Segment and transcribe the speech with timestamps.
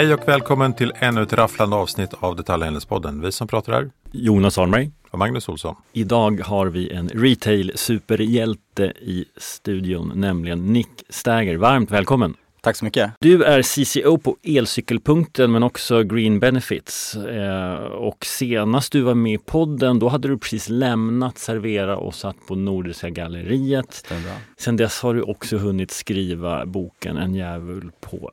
[0.00, 3.20] Hej och välkommen till ännu ett rafflande avsnitt av Detaljhandelspodden.
[3.20, 4.90] Vi som pratar här, Jonas Arnberg.
[5.10, 5.76] och Magnus Olsson.
[5.92, 11.56] Idag har vi en retail-superhjälte i studion, nämligen Nick Stagger.
[11.56, 12.34] Varmt välkommen!
[12.60, 13.12] Tack så mycket.
[13.20, 17.16] Du är CCO på Elcykelpunkten men också Green Benefits.
[17.16, 22.14] Eh, och senast du var med i podden, då hade du precis lämnat Servera och
[22.14, 24.06] satt på Nordiska galleriet.
[24.58, 28.30] Sen dess har du också hunnit skriva boken En djävul på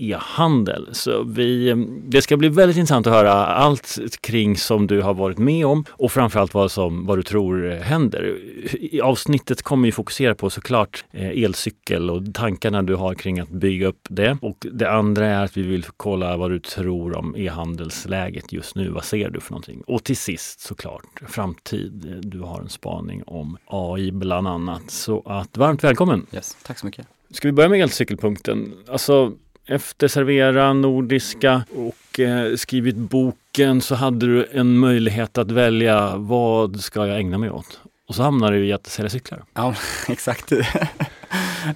[0.00, 0.88] e-handel.
[0.92, 5.38] Så vi, det ska bli väldigt intressant att höra allt kring som du har varit
[5.38, 8.38] med om och framförallt vad, som, vad du tror händer.
[8.80, 13.48] I avsnittet kommer vi fokusera på såklart eh, elcykel och tankarna du har kring att
[13.48, 14.38] bygga upp det.
[14.42, 18.88] Och det andra är att vi vill kolla vad du tror om e-handelsläget just nu.
[18.88, 19.82] Vad ser du för någonting?
[19.86, 22.20] Och till sist såklart framtid.
[22.22, 24.90] Du har en spaning om AI bland annat.
[24.90, 26.26] Så att varmt välkommen!
[26.32, 26.56] Yes.
[26.62, 27.06] Tack så mycket.
[27.30, 28.74] Ska vi börja med elcykelpunkten?
[28.88, 29.32] Alltså
[29.70, 36.80] efter Servera, Nordiska och eh, skrivit boken så hade du en möjlighet att välja vad
[36.80, 37.80] ska jag ägna mig åt?
[38.08, 39.44] Och så hamnar du i att sälja cyklar.
[39.54, 39.74] Ja,
[40.08, 40.52] exakt.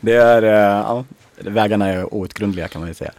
[0.01, 1.05] Det är, eh, ja,
[1.39, 3.13] vägarna är outgrundliga kan man ju säga.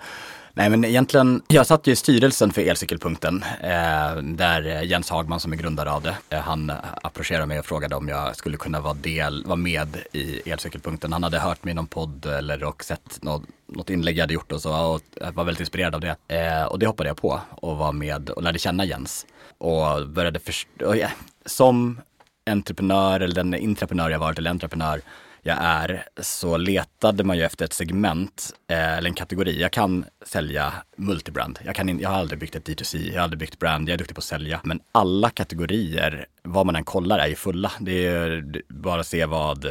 [0.53, 5.53] Nej men egentligen, jag satt ju i styrelsen för Elcykelpunkten eh, där Jens Hagman som
[5.53, 8.93] är grundare av det, eh, han approcherade mig och frågade om jag skulle kunna vara,
[8.93, 11.13] del, vara med i Elcykelpunkten.
[11.13, 14.33] Han hade hört mig i någon podd eller och sett någon, något inlägg jag hade
[14.33, 16.15] gjort och så och jag var väldigt inspirerad av det.
[16.27, 19.25] Eh, och det hoppade jag på och var med och lärde känna Jens.
[19.57, 21.09] Och började förstå, ja,
[21.45, 22.01] som
[22.49, 25.01] entreprenör eller den intraprenör jag varit eller entreprenör
[25.47, 29.61] jag är så letade man ju efter ett segment eh, eller en kategori.
[29.61, 31.59] Jag kan sälja multibrand.
[31.65, 33.93] Jag, kan in, jag har aldrig byggt ett D2C, jag har aldrig byggt brand, jag
[33.93, 34.61] är duktig på att sälja.
[34.63, 37.71] Men alla kategorier, vad man än kollar, är ju fulla.
[37.79, 39.65] Det är bara att se vad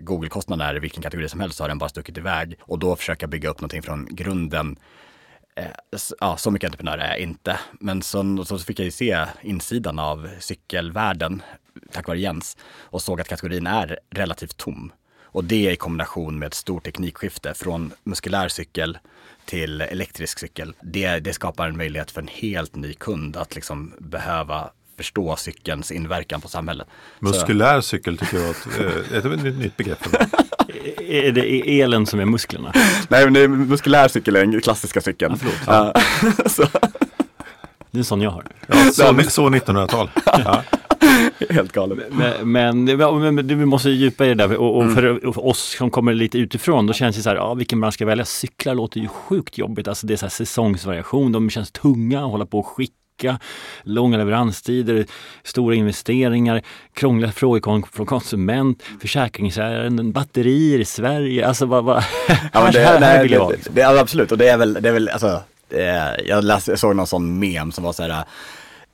[0.00, 2.58] Google-kostnaden är i vilken kategori som helst så har den bara stuckit iväg.
[2.60, 4.76] Och då försöka bygga upp någonting från grunden
[5.56, 5.64] eh,
[6.20, 7.58] ja, så mycket entreprenör är jag inte.
[7.80, 11.42] Men så, så fick jag ju se insidan av cykelvärlden
[11.92, 14.92] tack vare Jens och såg att kategorin är relativt tom.
[15.32, 18.98] Och det i kombination med ett stort teknikskifte från muskulär cykel
[19.44, 20.74] till elektrisk cykel.
[20.80, 25.92] Det, det skapar en möjlighet för en helt ny kund att liksom behöva förstå cykelns
[25.92, 26.86] inverkan på samhället.
[27.20, 28.66] Så- Muskulär cykel tycker jag var ett,
[29.12, 30.26] eh, ett, ett nytt begrepp för mig.
[31.26, 32.72] Är det elen som är musklerna?
[33.08, 35.38] Nej, men det är muskulär cykel är den klassiska cykeln.
[35.66, 36.02] Ja, Ja,
[36.48, 38.44] så, Det är en sån jag har.
[38.66, 40.10] Ja, så, så 1900-tal.
[40.24, 40.62] Ja.
[41.50, 41.98] helt galet.
[42.10, 42.84] Men, men,
[43.34, 46.14] men, vi måste djupa i det där och, och för, och för oss som kommer
[46.14, 48.24] lite utifrån då känns det så här, ja vilken bransch ska jag välja?
[48.24, 52.30] Cyklar låter ju sjukt jobbigt, alltså det är så här säsongsvariation, de känns tunga att
[52.30, 53.38] hålla på och skicka,
[53.82, 55.06] långa leveranstider,
[55.42, 56.62] stora investeringar,
[56.94, 61.96] krångliga frågor från konsument, försäkringsärenden, batterier i Sverige, alltså vad, vad,
[62.28, 63.50] Ja, men det, här, här nej, vill jag vara.
[63.50, 63.74] det, liksom.
[63.74, 66.96] det, absolut, och det är väl, det är väl alltså, eh, jag, läste, jag såg
[66.96, 68.24] någon sån mem som var så här,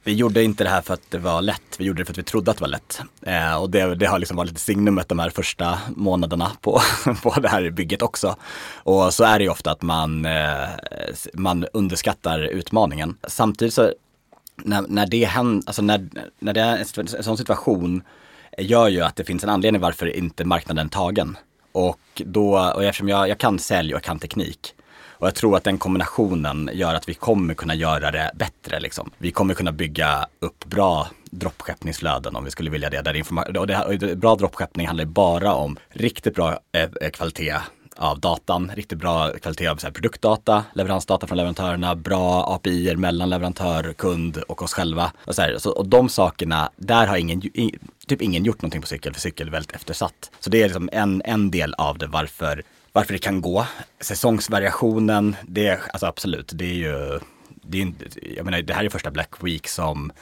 [0.04, 2.18] vi gjorde inte det här för att det var lätt, vi gjorde det för att
[2.18, 3.00] vi trodde att det var lätt.
[3.22, 6.80] Eh, och det, det har liksom varit lite signumet de här första månaderna på,
[7.22, 8.36] på det här bygget också.
[8.74, 10.68] Och så är det ju ofta att man, eh,
[11.34, 13.16] man underskattar utmaningen.
[13.28, 13.92] Samtidigt så
[14.56, 18.02] när, när det händer, alltså när, när det är en en sån situation
[18.58, 21.36] gör ju att det finns en anledning varför inte marknaden är tagen.
[21.72, 24.74] Och då, och eftersom jag, jag kan sälj och jag kan teknik.
[25.24, 28.80] Och jag tror att den kombinationen gör att vi kommer kunna göra det bättre.
[28.80, 29.10] Liksom.
[29.18, 33.02] Vi kommer kunna bygga upp bra droppskeppningsflöden om vi skulle vilja det.
[33.02, 37.10] Där informa- och det, och bra droppskeppning handlar ju bara om riktigt bra eh, eh,
[37.10, 37.56] kvalitet
[37.96, 43.30] av datan, riktigt bra kvalitet av så här, produktdata, leveransdata från leverantörerna, bra API mellan
[43.30, 45.12] leverantör, kund och oss själva.
[45.24, 48.80] Och, så här, så, och de sakerna, där har ingen, in, typ ingen gjort någonting
[48.80, 50.30] på cykel, för cykel är väldigt eftersatt.
[50.40, 52.62] Så det är liksom en, en del av det varför,
[52.94, 53.66] varför det kan gå.
[54.00, 58.84] Säsongsvariationen, det är alltså absolut, det är ju, det är, inte- jag menar det här
[58.84, 60.12] är första Black Week som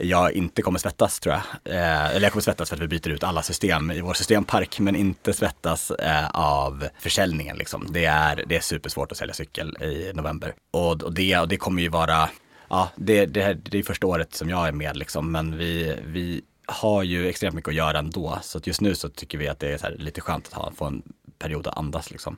[0.00, 1.74] jag inte kommer svettas tror jag.
[1.74, 4.80] Eh, eller jag kommer svettas för att vi byter ut alla system i vår systempark,
[4.80, 7.56] men inte svettas eh, av försäljningen.
[7.56, 7.86] Liksom.
[7.90, 10.54] Det, är, det är supersvårt att sälja cykel i november.
[10.70, 12.28] Och, och, det, och det kommer ju vara,
[12.68, 16.42] ja, det, det, det är första året som jag är med liksom, men vi, vi
[16.66, 18.38] har ju extremt mycket att göra ändå.
[18.42, 20.52] Så att just nu så tycker vi att det är så här lite skönt att
[20.54, 21.02] ha, få en
[21.38, 22.36] period att andas liksom.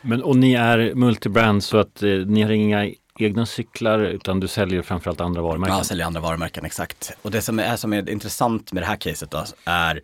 [0.00, 4.48] Men, och ni är multibrand så att eh, ni har inga egna cyklar utan du
[4.48, 5.76] säljer framförallt andra varumärken?
[5.76, 7.12] Ja, säljer andra varumärken, exakt.
[7.22, 10.02] Och det som är, som är intressant med det här caset då, är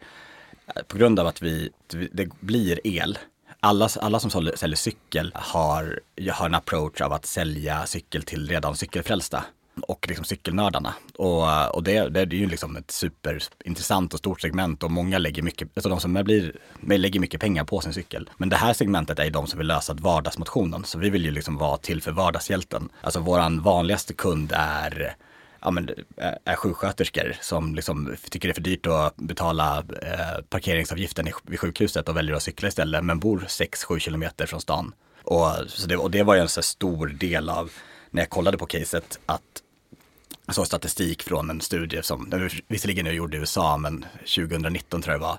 [0.67, 1.71] eh, på grund av att vi,
[2.13, 3.19] det blir el.
[3.61, 6.01] Alla, alla som säljer cykel har,
[6.33, 9.45] har en approach av att sälja cykel till redan cykelfrälsta
[9.83, 10.95] och liksom cykelnördarna.
[11.17, 15.43] Och, och det, det är ju liksom ett superintressant och stort segment och många lägger
[15.43, 18.31] mycket, alltså de som blir, lägger mycket pengar på sin cykel.
[18.37, 20.85] Men det här segmentet är ju de som vill lösa vardagsmotionen.
[20.85, 22.89] Så vi vill ju liksom vara till för vardagshjälten.
[23.01, 25.17] Alltså våran vanligaste kund är
[25.61, 25.91] ja, men,
[26.45, 32.09] är sjuksköterskor som liksom tycker det är för dyrt att betala eh, parkeringsavgiften vid sjukhuset
[32.09, 34.93] och väljer att cykla istället men bor 6-7 kilometer från stan.
[35.23, 37.71] Och, så det, och det var ju en så stor del av
[38.11, 39.43] när jag kollade på caset att
[40.55, 44.07] såg statistik från en studie som visserligen är gjord i USA men
[44.37, 45.39] 2019 tror jag det var.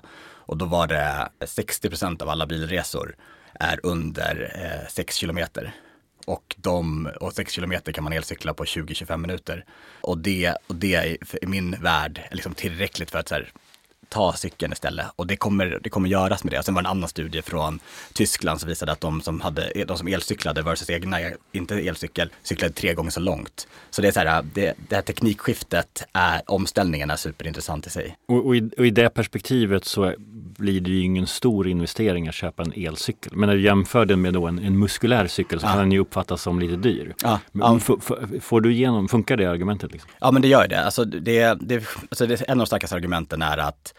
[0.50, 3.16] Och då var det 60 procent av alla bilresor
[3.54, 5.74] är under eh, 6 kilometer.
[6.26, 9.64] Och, de, och 6 kilometer kan man elcykla på 20-25 minuter.
[10.00, 13.52] Och det, och det är i min värld liksom tillräckligt för att så här,
[14.10, 15.06] ta cykeln istället.
[15.16, 16.58] Och det kommer, det kommer göras med det.
[16.58, 17.80] Och sen var det en annan studie från
[18.12, 21.18] Tyskland som visade att de som, hade, de som elcyklade versus egna,
[21.52, 23.68] inte elcykel, cyklade tre gånger så långt.
[23.90, 28.16] Så det är så här, det, det här teknikskiftet, är, omställningen är superintressant i sig.
[28.28, 30.14] Och, och, i, och i det perspektivet så
[30.58, 33.32] blir det ju ingen stor investering att köpa en elcykel.
[33.36, 35.70] Men när du jämför den med då en, en muskulär cykel så ja.
[35.70, 37.14] kan den ju uppfattas som lite dyr.
[37.22, 37.40] Ja.
[37.52, 37.78] Ja.
[38.40, 39.92] Får du igenom, funkar det argumentet?
[39.92, 40.10] Liksom?
[40.20, 40.84] Ja men det gör det.
[40.84, 43.94] Alltså, det, det, alltså det, en av de starkaste argumenten är att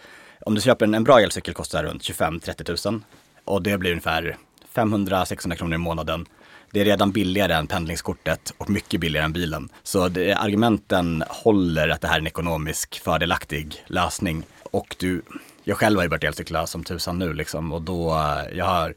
[0.45, 3.01] om du köper en, en bra elcykel kostar runt 25-30 000
[3.45, 4.37] och det blir ungefär
[4.73, 6.25] 500-600 kronor i månaden.
[6.71, 9.69] Det är redan billigare än pendlingskortet och mycket billigare än bilen.
[9.83, 14.43] Så det, argumenten håller att det här är en ekonomisk fördelaktig lösning.
[14.63, 15.21] Och du,
[15.63, 18.09] jag själv har ju börjat elcykla som tusan nu liksom och då,
[18.53, 18.93] jag har,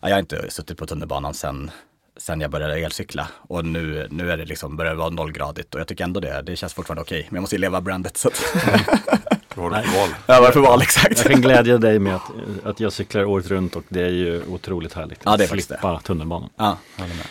[0.00, 1.70] jag har inte suttit på tunnelbanan sen
[2.16, 3.28] sen jag började elcykla.
[3.36, 6.42] Och nu, nu är det liksom, börjar det vara nollgradigt och jag tycker ändå det,
[6.42, 7.18] det känns fortfarande okej.
[7.18, 7.28] Okay.
[7.30, 8.16] Men jag måste ju leva brandet.
[8.16, 8.42] Så att...
[9.54, 10.08] Vad var det för val?
[10.26, 11.18] Ja, vad för val exakt.
[11.18, 12.30] Jag kan glädja dig med att,
[12.64, 15.20] att jag cyklar året runt och det är ju otroligt härligt.
[15.24, 16.50] Ja, det är faktiskt Slippa tunnelbanan.
[16.56, 16.78] Ja,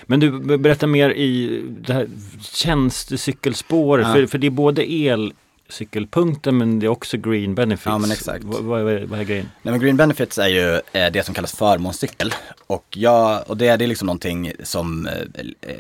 [0.06, 2.08] Men du, berätta mer i det här
[2.42, 4.14] tjänstecykelspåret, ja.
[4.14, 5.34] för, för det är både el
[5.70, 7.86] cykelpunkten men det är också green benefits.
[7.86, 8.44] Ja men exakt.
[8.44, 9.50] Vad, vad, vad är grejen?
[9.62, 12.34] Nej men green benefits är ju eh, det som kallas förmånscykel.
[12.68, 15.14] Och, jag, och det, det är liksom någonting som eh,
[15.62, 15.78] eh,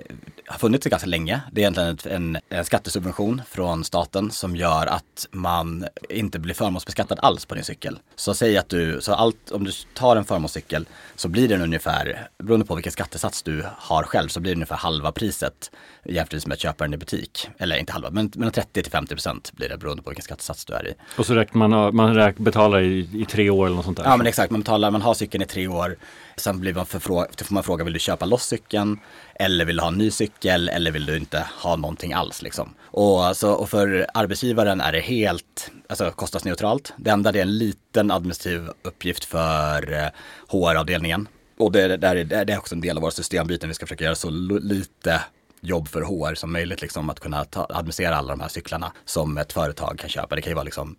[0.53, 1.41] har funnits ganska länge.
[1.51, 7.19] Det är egentligen en, en skattesubvention från staten som gör att man inte blir förmånsbeskattad
[7.21, 7.99] alls på din cykel.
[8.15, 12.27] Så säg att du, så allt, om du tar en förmånscykel så blir den ungefär,
[12.43, 15.71] beroende på vilken skattesats du har själv, så blir det ungefär halva priset
[16.05, 17.49] jämfört med att köpa den i butik.
[17.57, 20.65] Eller inte halva, men mellan 30 till 50 procent blir det beroende på vilken skattesats
[20.65, 20.93] du är i.
[21.17, 24.03] Och så räknar man, man räk, betalar i, i tre år eller något sånt där?
[24.03, 25.97] Ja men exakt, man betalar, man har cykeln i tre år.
[26.37, 28.99] Sen blir man förfråga, får man fråga, vill du köpa loss cykeln?
[29.35, 30.69] Eller vill du ha en ny cykel?
[30.69, 32.73] Eller vill du inte ha någonting alls liksom?
[32.81, 36.93] Och, alltså, och för arbetsgivaren är det helt alltså, kostnadsneutralt.
[36.97, 40.07] Det enda det är en liten administrativ uppgift för eh,
[40.47, 41.27] HR-avdelningen.
[41.57, 43.69] Och det, det, är, det är också en del av våra systembyten.
[43.69, 45.21] Vi ska försöka göra så lite
[45.61, 49.37] jobb för HR som möjligt, liksom, att kunna ta, administrera alla de här cyklarna som
[49.37, 50.35] ett företag kan köpa.
[50.35, 50.95] Det kan ju vara liksom,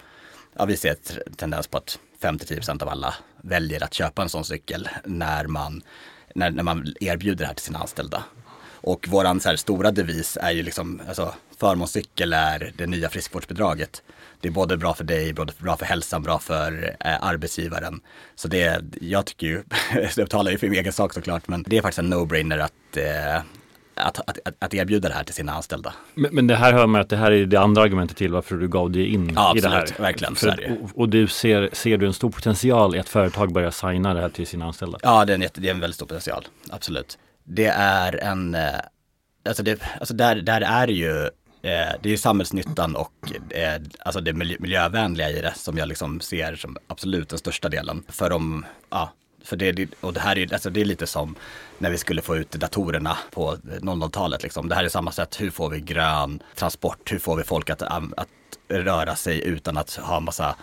[0.57, 0.97] ja vi ser
[1.27, 5.83] en tendens på att 5-10% av alla väljer att köpa en sån cykel när man,
[6.35, 8.25] när, när man erbjuder det här till sina anställda.
[8.85, 14.03] Och våran så här, stora devis är ju liksom, alltså förmånscykel är det nya friskvårdsbidraget.
[14.41, 18.01] Det är både bra för dig, både bra för hälsan, bra för eh, arbetsgivaren.
[18.35, 19.63] Så det, jag tycker ju,
[20.17, 22.97] jag talar ju för min egen sak såklart, men det är faktiskt en no-brainer att
[22.97, 23.43] eh,
[23.95, 25.95] att, att, att erbjuda det här till sina anställda.
[26.15, 28.57] Men, men, det här hör man att det här är det andra argumentet till varför
[28.57, 29.89] du gav dig in ja, i det här.
[29.99, 30.35] verkligen.
[30.35, 34.15] För, och, och, du ser, ser du en stor potential i att företag börjar signa
[34.15, 34.99] det här till sina anställda?
[35.03, 37.19] Ja, det är en, det är en väldigt stor potential, absolut.
[37.45, 38.69] Det är en, eh,
[39.49, 41.25] alltså, det, alltså där, där är ju
[41.63, 46.21] eh, det är ju samhällsnyttan och eh, alltså det miljövänliga i det som jag liksom
[46.21, 48.03] ser som absolut den största delen.
[48.09, 49.13] För om, ja,
[49.45, 51.35] för det, och det här är, alltså det är lite som
[51.79, 54.43] när vi skulle få ut datorerna på 00-talet.
[54.43, 54.69] Liksom.
[54.69, 57.13] Det här är samma sätt, hur får vi grön transport?
[57.13, 58.29] Hur får vi folk att, att
[58.69, 60.57] röra sig utan att ha massa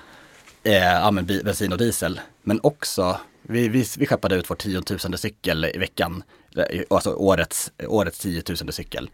[0.63, 1.11] eh,
[1.43, 2.19] bensin och diesel?
[2.43, 6.23] Men också, vi, vi, vi skeppade ut vår tiotusende cykel i veckan,
[6.55, 9.09] eh, alltså årets, årets tiotusende cykel.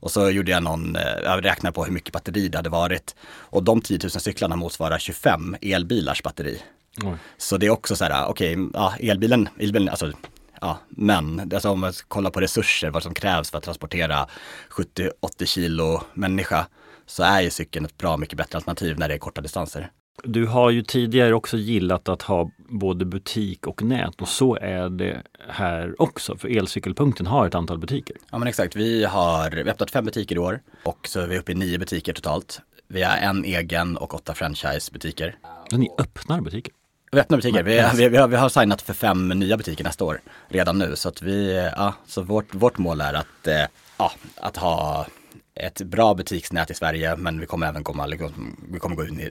[0.00, 3.14] Och så gjorde jag någon, eh, jag räknade på hur mycket batteri det hade varit.
[3.24, 6.62] Och de 10 000 cyklarna motsvarar 25 elbilars batteri.
[7.02, 7.16] Mm.
[7.36, 10.12] Så det är också så här, okej, okay, ja, elbilen, elbilen, alltså
[10.60, 14.26] Ja, men alltså om man kollar på resurser, vad som krävs för att transportera
[14.70, 16.66] 70-80 kilo människa,
[17.06, 19.90] så är ju cykeln ett bra mycket bättre alternativ när det är korta distanser.
[20.24, 24.88] Du har ju tidigare också gillat att ha både butik och nät och så är
[24.88, 26.36] det här också.
[26.36, 28.16] För Elcykelpunkten har ett antal butiker.
[28.30, 31.26] Ja men exakt, vi har, vi har öppnat fem butiker i år och så är
[31.26, 32.60] vi uppe i nio butiker totalt.
[32.88, 35.38] Vi har en egen och åtta franchisebutiker.
[35.72, 36.72] Ni öppnar butiker?
[37.12, 37.62] Vi öppnar butiker.
[37.62, 40.96] Vi, vi, vi, har, vi har signat för fem nya butiker nästa år redan nu.
[40.96, 43.54] Så att vi, ja, så vårt, vårt mål är att, eh,
[43.98, 45.06] ja, att ha
[45.54, 49.20] ett bra butiksnät i Sverige men vi kommer även komma, liksom, vi kommer gå in
[49.20, 49.30] i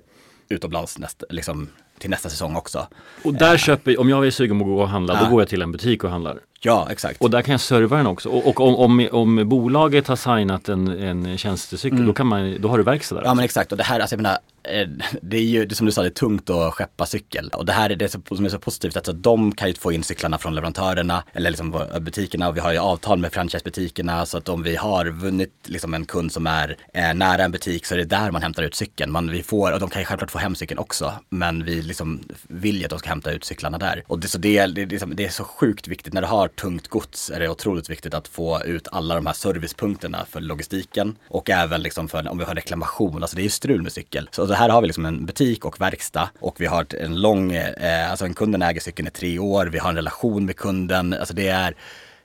[0.49, 1.69] utomlands nästa, liksom,
[1.99, 2.87] till nästa säsong också.
[3.23, 5.23] Och där köper, om jag är sugen på att gå och handla, Ja.
[5.23, 6.39] då går jag till en butik och handlar.
[6.61, 7.21] Ja, exakt.
[7.21, 8.29] Och där kan jag serva den också.
[8.29, 12.69] Och, och om, om, om bolaget har signat en, en tjänstecykel, då, kan man, då
[12.69, 13.21] har du verkstad där.
[13.21, 13.29] Mm.
[13.29, 14.87] Ja men exakt och det här, alltså jag menar, eh,
[15.21, 17.49] det är ju det som du sa, det är tungt att skeppa cykel.
[17.53, 20.03] Och det här är det som är så positivt, alltså de kan ju få in
[20.03, 24.49] cyklarna från leverantörerna eller liksom butikerna och vi har ju avtal med franchisebutikerna så att
[24.49, 27.97] om vi har vunnit liksom en kund som är eh, nära en butik så är
[27.99, 29.11] det där man hämtar ut cykeln.
[29.11, 32.19] Man, vi får, och de kan ju självklart få hem cykeln också, men vi liksom
[32.47, 34.03] vill ju att de ska hämta ut cyklarna där.
[34.07, 36.27] Och det, så det, det, det, är som- det är så sjukt viktigt, när du
[36.27, 40.41] har tungt gods är det otroligt viktigt att få ut alla de här servicepunkterna för
[40.41, 43.91] logistiken och även liksom för om vi har reklamation, alltså det är ju strul med
[43.91, 44.29] cykel.
[44.31, 48.11] Så här har vi liksom en butik och verkstad och vi har en lång, eh,
[48.11, 51.33] alltså en kunden äger cykeln i tre år, vi har en relation med kunden, alltså
[51.33, 51.75] det är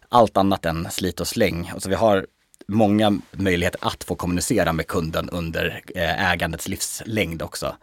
[0.08, 1.70] allt annat än slit och släng.
[1.74, 2.26] Alltså vi har
[2.66, 7.76] många möjligheter att få kommunicera med kunden under eh, ägandets livslängd också.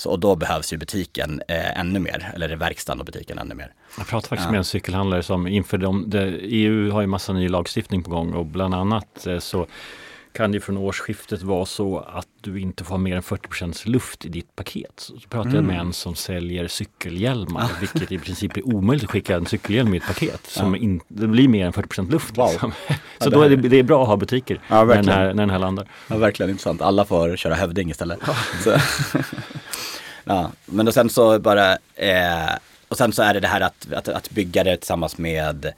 [0.00, 3.72] Så, och då behövs ju butiken eh, ännu mer, eller verkstaden och butiken ännu mer.
[3.98, 4.50] Jag pratade faktiskt Ja.
[4.50, 8.32] med en cykelhandlare som inför de, det, EU har ju massa ny lagstiftning på gång
[8.32, 9.66] och bland annat eh, så
[10.32, 14.24] kan det från årsskiftet vara så att du inte får ha mer än 40% luft
[14.24, 14.92] i ditt paket.
[14.96, 15.66] Så pratade jag Mm.
[15.76, 19.96] med en som säljer cykelhjälmar, vilket i princip är omöjligt att skicka en cykelhjälm i
[19.96, 20.40] ett paket.
[20.46, 22.38] Som in, det blir mer än 40% luft.
[22.38, 22.48] Wow.
[22.50, 22.72] Liksom.
[22.88, 25.08] Ja, Så det då är det, det är bra att ha butiker Ja, när, den
[25.08, 25.88] här, när den här landar.
[26.08, 26.82] Ja, verkligen intressant.
[26.82, 28.18] Alla får köra hövding istället.
[30.28, 32.54] Ja, men och sen så bara, eh,
[32.88, 35.72] och sen så är det det här att, att, att bygga det tillsammans med,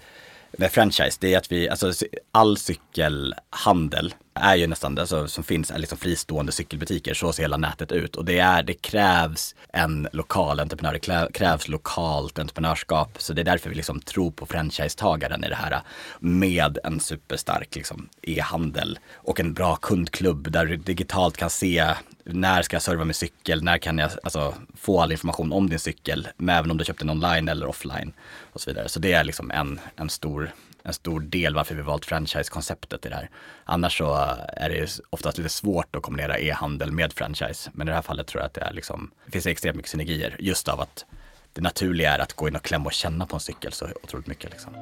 [0.52, 1.18] med franchise.
[1.20, 1.92] Det är att vi, alltså
[2.32, 7.14] all cykelhandel är ju nästan det alltså, som finns är liksom fristående cykelbutiker.
[7.14, 8.16] Så ser hela nätet ut.
[8.16, 13.10] Och det, är, det krävs en lokal entreprenör, det krävs lokalt entreprenörskap.
[13.18, 15.80] Så det är därför vi liksom tror på franchisetagaren i det här.
[16.18, 21.94] Med en superstark liksom, e-handel och en bra kundklubb där du digitalt kan se
[22.24, 25.78] när ska jag serva min cykel, när kan jag alltså, få all information om din
[25.78, 28.12] cykel, men även om du köpt den online eller offline
[28.52, 28.88] och så vidare.
[28.88, 33.08] Så det är liksom en, en, stor, en stor del varför vi valt franchise-konceptet i
[33.08, 33.30] det här.
[33.64, 37.90] Annars så eh, är det oftast lite svårt att kombinera e-handel med franchise, men i
[37.90, 40.68] det här fallet tror jag att det, är liksom, det finns extremt mycket synergier just
[40.68, 41.04] av att
[41.52, 44.26] det naturliga är att gå in och klämma och känna på en cykel så otroligt
[44.26, 44.50] mycket.
[44.50, 44.74] Liksom.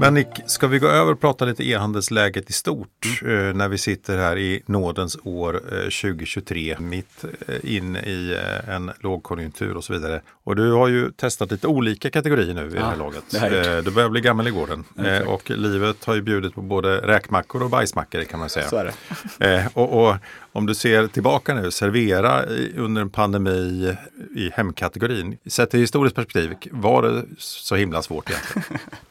[0.00, 3.78] Men Nick, ska vi gå över och prata lite e-handelsläget i stort eh, när vi
[3.78, 9.84] sitter här i nådens år eh, 2023 mitt eh, in i eh, en lågkonjunktur och
[9.84, 10.20] så vidare.
[10.44, 13.24] Och du har ju testat lite olika kategorier nu i det här laget.
[13.30, 13.76] det.
[13.76, 15.28] Eh, du börjar bli gammal i gården eh, exakt.
[15.28, 18.68] och livet har ju bjudit på både räkmackor och bajsmackor kan man säga.
[18.68, 18.92] Så är det.
[19.40, 20.16] Eh, och, och
[20.52, 22.42] om du ser tillbaka nu, servera
[22.76, 23.96] under en pandemi
[24.36, 25.38] i hemkategorin.
[25.46, 28.80] Sett i historiskt perspektiv, var det så himla svårt egentligen?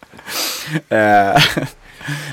[0.90, 1.42] Eh,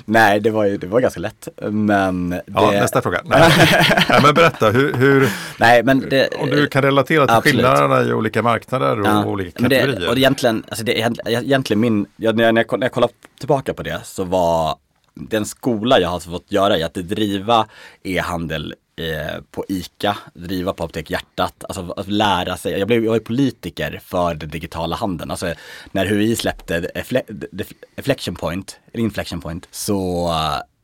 [0.04, 1.48] Nej, det var ju det var ganska lätt.
[1.62, 2.42] Men det...
[2.46, 3.20] Ja, nästa fråga.
[3.24, 3.52] Nej.
[4.08, 5.28] Nej, men berätta, hur, hur,
[5.58, 6.28] Nej, men det...
[6.38, 7.56] om du kan relatera till Absolut.
[7.56, 10.00] skillnaderna i olika marknader och Ja, olika men kategorier.
[10.00, 13.74] det, och egentligen, alltså det, är egentligen min, jag, när jag när jag kollar tillbaka
[13.74, 14.76] på det så var
[15.14, 17.66] den skola jag har fått göra i att driva
[18.02, 22.78] e-handel eh, på ICA, driva på Apotek Hjärtat, alltså att lära sig.
[22.78, 25.30] Jag, blev, jag var ju politiker för den digitala handeln.
[25.30, 25.54] Alltså
[25.92, 30.30] när HUI släppte Defle- Point, eller Inflection Point, så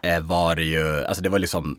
[0.02, 1.78] eh, var det ju, alltså det var liksom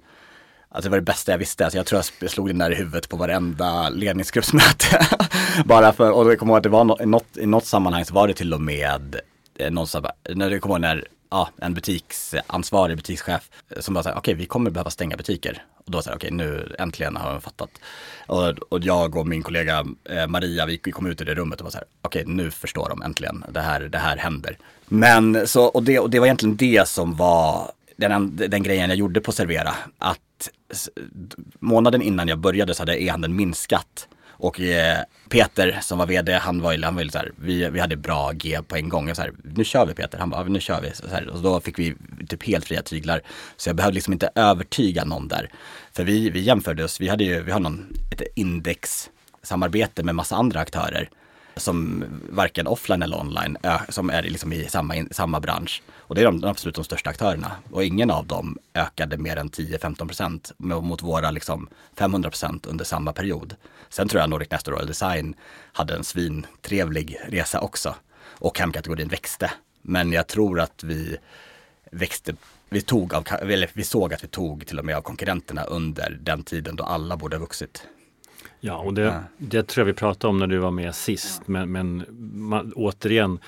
[0.75, 1.63] Alltså det var det bästa jag visste.
[1.65, 5.07] Alltså jag tror jag slog den där i huvudet på varenda ledningsgruppsmöte.
[5.65, 8.27] Bara för, och jag kommer ihåg att det var något, i något sammanhang så var
[8.27, 9.19] det till och med
[9.57, 13.49] eh, någon som, när det kommer ihåg när ja, en butiksansvarig butikschef
[13.79, 15.63] som bara säger okej vi kommer behöva stänga butiker.
[15.85, 17.69] Och då säger jag, okej nu äntligen har jag fattat.
[18.27, 21.59] Och, och jag och min kollega eh, Maria, vi, vi kom ut i det rummet
[21.61, 24.57] och var så här, okej nu förstår de äntligen, det här, det här händer.
[24.85, 28.97] Men så, och det, och det var egentligen det som var den, den grejen jag
[28.97, 29.75] gjorde på Servera.
[29.97, 30.49] Att
[31.59, 34.07] månaden innan jag började så hade e-handeln minskat.
[34.43, 37.69] Och eh, Peter som var vd, han var ju, han var ju så här, vi,
[37.69, 39.07] vi hade bra G på en gång.
[39.07, 40.17] Jag så här, nu kör vi Peter.
[40.17, 40.91] Han bara, nu kör vi.
[40.93, 41.95] Så här, och då fick vi
[42.29, 43.21] typ helt fria tyglar.
[43.57, 45.50] Så jag behövde liksom inte övertyga någon där.
[45.91, 50.35] För vi, vi jämförde oss, vi hade ju, vi har någon, ett indexsamarbete med massa
[50.35, 51.09] andra aktörer
[51.55, 53.57] som varken offline eller online,
[53.89, 55.81] som är liksom i samma, samma bransch.
[55.98, 57.51] Och det är de, de absolut de största aktörerna.
[57.72, 61.67] Och ingen av dem ökade mer än 10-15 procent mot våra liksom
[61.98, 63.55] 500 procent under samma period.
[63.89, 65.36] Sen tror jag Nordic Nest och Royal Design
[65.74, 67.95] hade en svintrevlig resa också.
[68.25, 69.51] Och hemkategorin växte.
[69.81, 71.17] Men jag tror att vi
[71.91, 72.36] växte,
[72.69, 76.17] vi, tog av, eller vi såg att vi tog till och med av konkurrenterna under
[76.22, 77.88] den tiden då alla borde ha vuxit.
[78.65, 79.20] Ja, och det, Ja.
[79.38, 81.41] det tror jag vi pratade om när du var med sist.
[81.46, 83.39] Men, men man, återigen,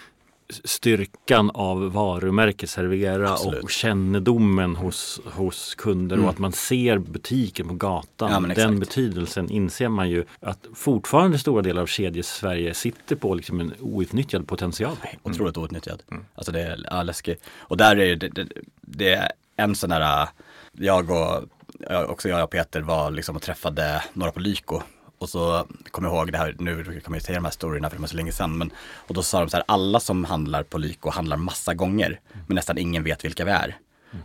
[0.64, 3.64] styrkan av varumärket Servera Absolut.
[3.64, 6.26] och kännedomen hos, hos kunder Mm.
[6.26, 8.46] och att man ser butiken på gatan.
[8.50, 8.56] Ja.
[8.56, 13.74] Den betydelsen inser man ju att fortfarande stora delar av kedjes-Sverige sitter på liksom en
[13.80, 14.96] outnyttjad potential.
[15.24, 16.04] Otroligt outnyttjad.
[16.36, 17.44] Alltså det är ja, läskigt.
[17.58, 18.48] Och där är det, det,
[18.82, 20.28] det är en sån där,
[20.72, 21.44] jag och,
[21.90, 24.82] jag- också jag och Peter var liksom och träffade några på Lyko.
[25.18, 27.90] Och så kommer jag ihåg det här, nu kan man ju säga de här storyna
[27.90, 28.72] för det var så länge sedan, men
[29.08, 32.56] och då sa de så här, alla som handlar på Lyko handlar massa gånger, men
[32.56, 33.78] nästan ingen vet vilka vi är.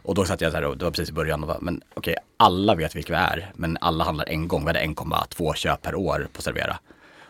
[0.02, 1.82] Och då satt jag så här, och det var precis i början och bara, men
[1.94, 5.82] okej, alla vet vilka vi är, men alla handlar en gång, vi hade 1,2 köp
[5.82, 6.78] per år på Servera.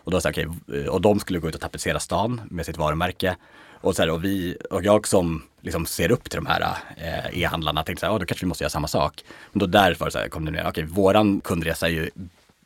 [0.03, 2.77] Och då sa jag, okay, och de skulle gå ut och tapetsera stan med sitt
[2.77, 3.35] varumärke.
[3.81, 7.41] Och, så här, och, vi, och jag som liksom ser upp till de här eh,
[7.41, 9.23] e-handlarna tänkte så här, oh, då kanske vi måste göra samma sak.
[9.51, 12.09] Men då där var det så här, kom det ner, okej, våran kundresa är ju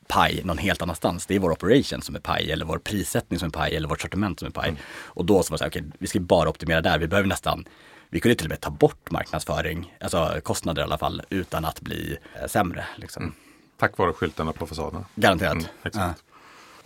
[0.08, 1.26] paj någon helt annanstans.
[1.26, 4.02] Det är vår operation som är paj eller vår prissättning som är paj eller vårt
[4.02, 4.74] sortiment som är paj.
[5.04, 7.00] Och då så var det så här, okej, vi ska bara optimera där.
[7.00, 7.66] Vi behöver nästan,
[8.10, 11.82] vi kunde till och med ta bort marknadsföring, alltså kostnader i alla fall, utan att
[11.82, 12.86] bli eh, sämre.
[12.96, 13.34] Liksom.
[13.78, 15.06] Tack vare skyltarna på fasaderna.
[15.16, 15.54] Garanterat.
[15.54, 15.96] Mm, exakt.
[15.96, 16.14] Ja.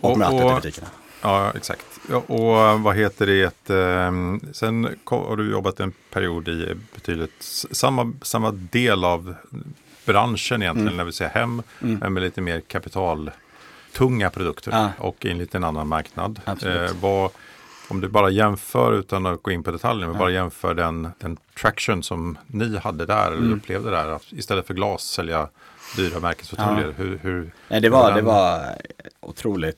[0.00, 0.86] Och, Och- mötet och- i butikerna.
[1.22, 1.86] Ja, exakt.
[2.10, 3.70] Ja, och vad heter det?
[3.70, 7.36] ehm, Sen har du jobbat en period i betydligt
[7.70, 9.34] samma, samma del av
[10.06, 10.96] branschen egentligen, Mm.
[10.96, 14.88] när vi säger hem, men med lite mer kapitaltunga produkter Ja.
[14.98, 16.40] och i en liten annan marknad.
[16.46, 17.30] Eh, vad,
[17.88, 21.36] om du bara jämför, utan att gå in på detaljer, men bara jämför den, den
[21.60, 23.52] traction som ni hade där, eller Mm.
[23.58, 25.48] upplevde där, att istället för glas sälja
[25.96, 26.94] dyra märkesfåtöljer.
[26.96, 28.64] Hur, hur, Nej, det var, hur det var
[29.20, 29.76] otroligt.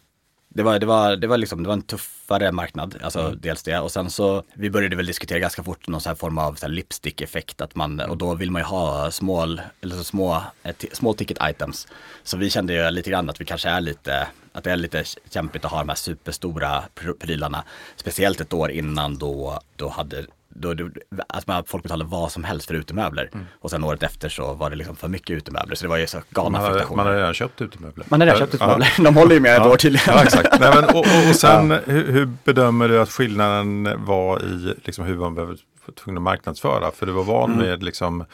[0.54, 3.38] Det var, det, var, det, var liksom, det var en tuffare marknad, alltså Mm.
[3.42, 3.78] dels det.
[3.80, 7.60] Och sen så, vi började väl diskutera ganska fort någon sån här form av lipstick-effekt.
[7.60, 11.38] Att man, och då vill man ju ha small, eller så små, eh, small ticket
[11.42, 11.88] items.
[12.22, 15.04] Så vi kände ju lite grann att vi kanske är lite, att det är lite
[15.30, 17.64] kämpigt att ha de här superstora pr- prylarna.
[17.96, 20.88] Speciellt ett år innan då, då hade då, då,
[21.28, 23.30] att man, folk betalade vad som helst för utemöbler.
[23.32, 23.46] Mm.
[23.60, 25.74] Och sen året efter så var det liksom för mycket utemöbler.
[25.76, 28.06] Så det var ju så galna man, hade, man hade redan köpt utemöbler.
[28.08, 29.04] Man har redan Ja, köpt utemöbler.
[29.04, 30.14] De håller ju med ett år tydligen.
[30.14, 30.60] Ja, exakt.
[30.60, 35.04] Nej, men, och, och, och sen, hur, hur bedömer du att skillnaden var i liksom,
[35.04, 36.90] hur man behöver var tvungen att marknadsföra?
[36.90, 37.66] För du var van Mm.
[37.66, 38.24] med liksom,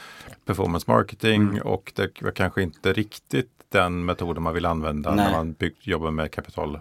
[0.46, 5.32] performance marketing och det var kanske inte riktigt den metoden man vill använda när Nej.
[5.32, 6.80] man bygg, jobbar med kapital.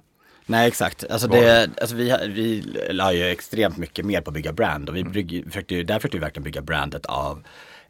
[0.49, 4.53] Nej exakt, alltså, det, alltså vi, vi la ju extremt mycket mer på att bygga
[4.53, 7.43] brand och vi bygg, försökte, ju- där försökte vi verkligen bygga brandet av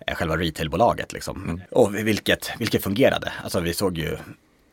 [0.08, 1.62] eh, själva retailbolaget liksom.
[1.72, 4.18] Och vilket, vilket fungerade, alltså vi såg ju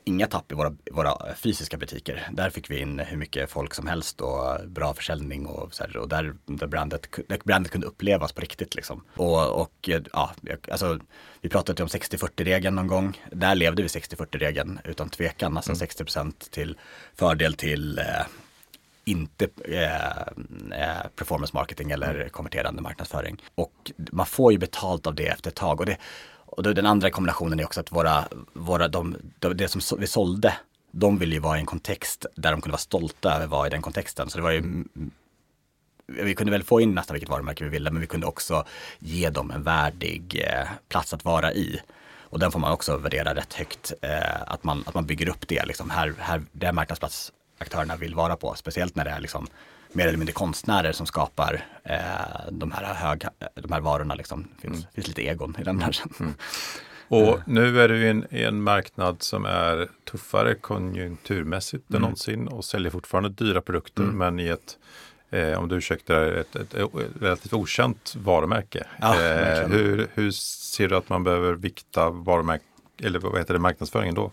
[0.05, 2.29] inga tapp i våra, våra fysiska butiker.
[2.33, 5.97] Där fick vi in hur mycket folk som helst och bra försäljning och, så här,
[5.97, 9.05] och där, där, brandet, där brandet kunde upplevas på riktigt liksom.
[9.17, 10.35] Och, och ja,
[10.71, 10.99] alltså
[11.41, 13.21] vi pratade om 60-40-regeln någon gång.
[13.31, 15.57] Där levde vi 60-40-regeln utan tvekan.
[15.57, 16.79] Alltså 60% till
[17.15, 18.05] fördel till eh,
[19.05, 20.11] inte eh,
[20.81, 23.43] eh, performance marketing eller konverterande marknadsföring.
[23.55, 25.81] Och man får ju betalt av det efter ett tag.
[25.81, 25.97] Och, det,
[26.57, 30.07] och då, den andra kombinationen är också att våra, våra de, de, det som vi
[30.07, 30.55] sålde,
[30.91, 33.67] de ville ju vara i en kontext där de kunde vara stolta över att vara
[33.67, 34.31] i den kontexten.
[34.31, 35.11] Så det var ju mm,
[36.07, 38.65] vi kunde väl få in nästan vilket varumärke vi ville, men vi kunde också
[38.99, 41.81] ge dem en värdig eh, plats att vara i.
[42.21, 45.49] Och den får man också värdera rätt högt, eh, att, man, att man bygger upp
[45.49, 45.65] det.
[45.65, 45.91] Liksom.
[45.91, 49.47] Här, här, det är marknadsplats aktörerna vill vara på, speciellt när det är liksom
[49.95, 51.99] mer eller mindre konstnärer som skapar eh,
[52.51, 54.15] de, här hög, de här varorna.
[54.15, 54.49] Liksom.
[54.57, 56.11] Det finns, finns lite egon i den branschen.
[57.09, 61.97] Och nu är du i en, marknad som är tuffare konjunkturmässigt Mm.
[61.97, 64.79] än någonsin och säljer fortfarande dyra produkter men i ett
[65.35, 68.87] Eh, om du ursäktar, ett, ett, ett relativt okänt varumärke.
[69.01, 72.65] Ja, eh, hur, hur ser du att man behöver vikta varumärke,
[73.03, 74.31] eller vad heter det, marknadsföringen då?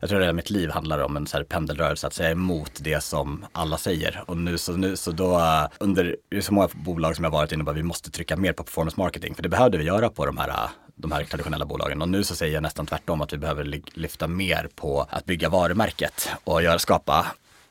[0.00, 3.00] Jag tror att mitt liv handlar om en så här pendelrörelse, att säga emot det
[3.00, 4.24] som alla säger.
[4.26, 7.30] Och nu så, nu, så då, eh, under det är så många bolag som jag
[7.30, 10.10] varit inne på, vi måste trycka mer på performance marketing, för det behövde vi göra
[10.10, 12.02] på de här, eh, de här traditionella bolagen.
[12.02, 15.48] Och nu så säger jag nästan tvärtom, att vi behöver lyfta mer på att bygga
[15.48, 17.26] varumärket och göra, skapa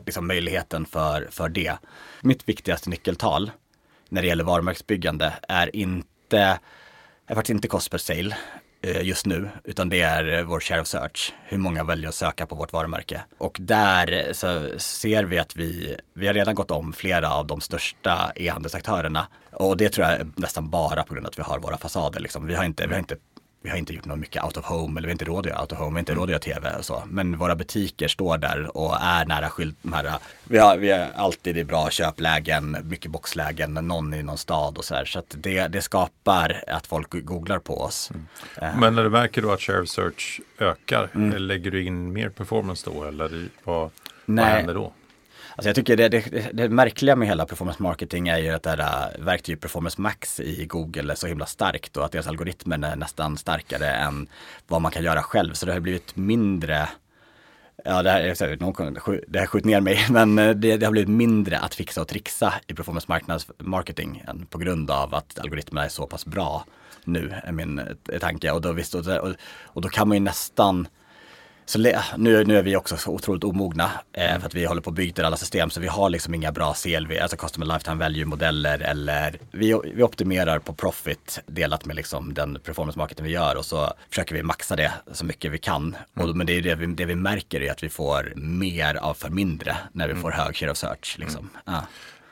[0.05, 1.73] liksom, möjligheten för, för det.
[2.21, 3.51] Mitt viktigaste nyckeltal
[4.09, 6.59] när det gäller varumärkesbyggande är inte,
[7.27, 8.35] är faktiskt inte cost per sale
[8.85, 11.33] Eh, just nu, utan det är eh, vår share of search.
[11.45, 13.21] Hur många väljer att söka på vårt varumärke?
[13.37, 17.47] Och där eh, så ser vi att vi, vi har redan gått om flera av
[17.47, 19.27] de största e-handelsaktörerna.
[19.51, 22.19] Och det tror jag är nästan bara på grund av att vi har våra fasader.
[22.19, 22.47] Liksom.
[22.47, 23.15] Vi, har inte, vi, har inte,
[23.65, 25.45] vi har inte gjort något mycket out of home, eller vi har inte råd att
[25.51, 27.03] göra out of home, vi har inte råd att göra tv och så.
[27.07, 29.77] Men våra butiker står där och är nära skylt.
[29.81, 34.37] De här, vi, har, vi är alltid i bra köplägen, mycket boxlägen, någon i någon
[34.37, 35.05] stad och så här.
[35.05, 38.11] Så att det, det skapar att folk googlar på oss.
[38.61, 41.41] Eh, Men när du märker då att share of search ökar, Mm.
[41.41, 43.91] lägger du in mer performance då eller vad, vad
[44.25, 44.45] Nej.
[44.45, 44.93] händer då?
[45.57, 48.69] Alltså jag tycker det, det, det märkliga med hela performance marketing är ju att det
[48.69, 48.79] här
[49.17, 52.95] äh, verktyget performance max i Google är så himla starkt och att deras algoritmer är
[52.95, 54.27] nästan starkare än
[54.67, 55.53] vad man kan göra själv.
[55.53, 56.89] Så det har blivit mindre
[57.87, 61.09] Ja, det här, någon, det här skjut ner mig, men äh, det, det, har blivit
[61.09, 63.07] mindre att fixa och trixa i performance
[63.59, 66.65] marketing än på grund av att algoritmerna är så pass bra
[67.03, 68.51] nu, är min äh, tanke.
[68.51, 69.05] Och då, visst, och,
[69.63, 70.87] och då kan man ju nästan
[71.65, 71.79] så
[72.17, 74.95] nu, nu är vi också så otroligt omogna eh, för att vi håller på att
[74.95, 79.39] bygga alla system så vi har liksom inga bra CLV, alltså Customer Lifetime Value-modeller eller
[79.51, 83.93] vi, vi optimerar på profit delat med liksom den performance marketing vi gör och så
[84.09, 85.95] försöker vi maxa det så mycket vi kan.
[86.15, 86.29] Mm.
[86.29, 89.13] Och, men det, är det, vi, det vi märker är att vi får mer av
[89.13, 90.21] för mindre när vi mm.
[90.21, 91.19] får hög share of search.
[91.19, 91.39] Liksom.
[91.39, 91.79] Mm.
[91.79, 91.87] Ja.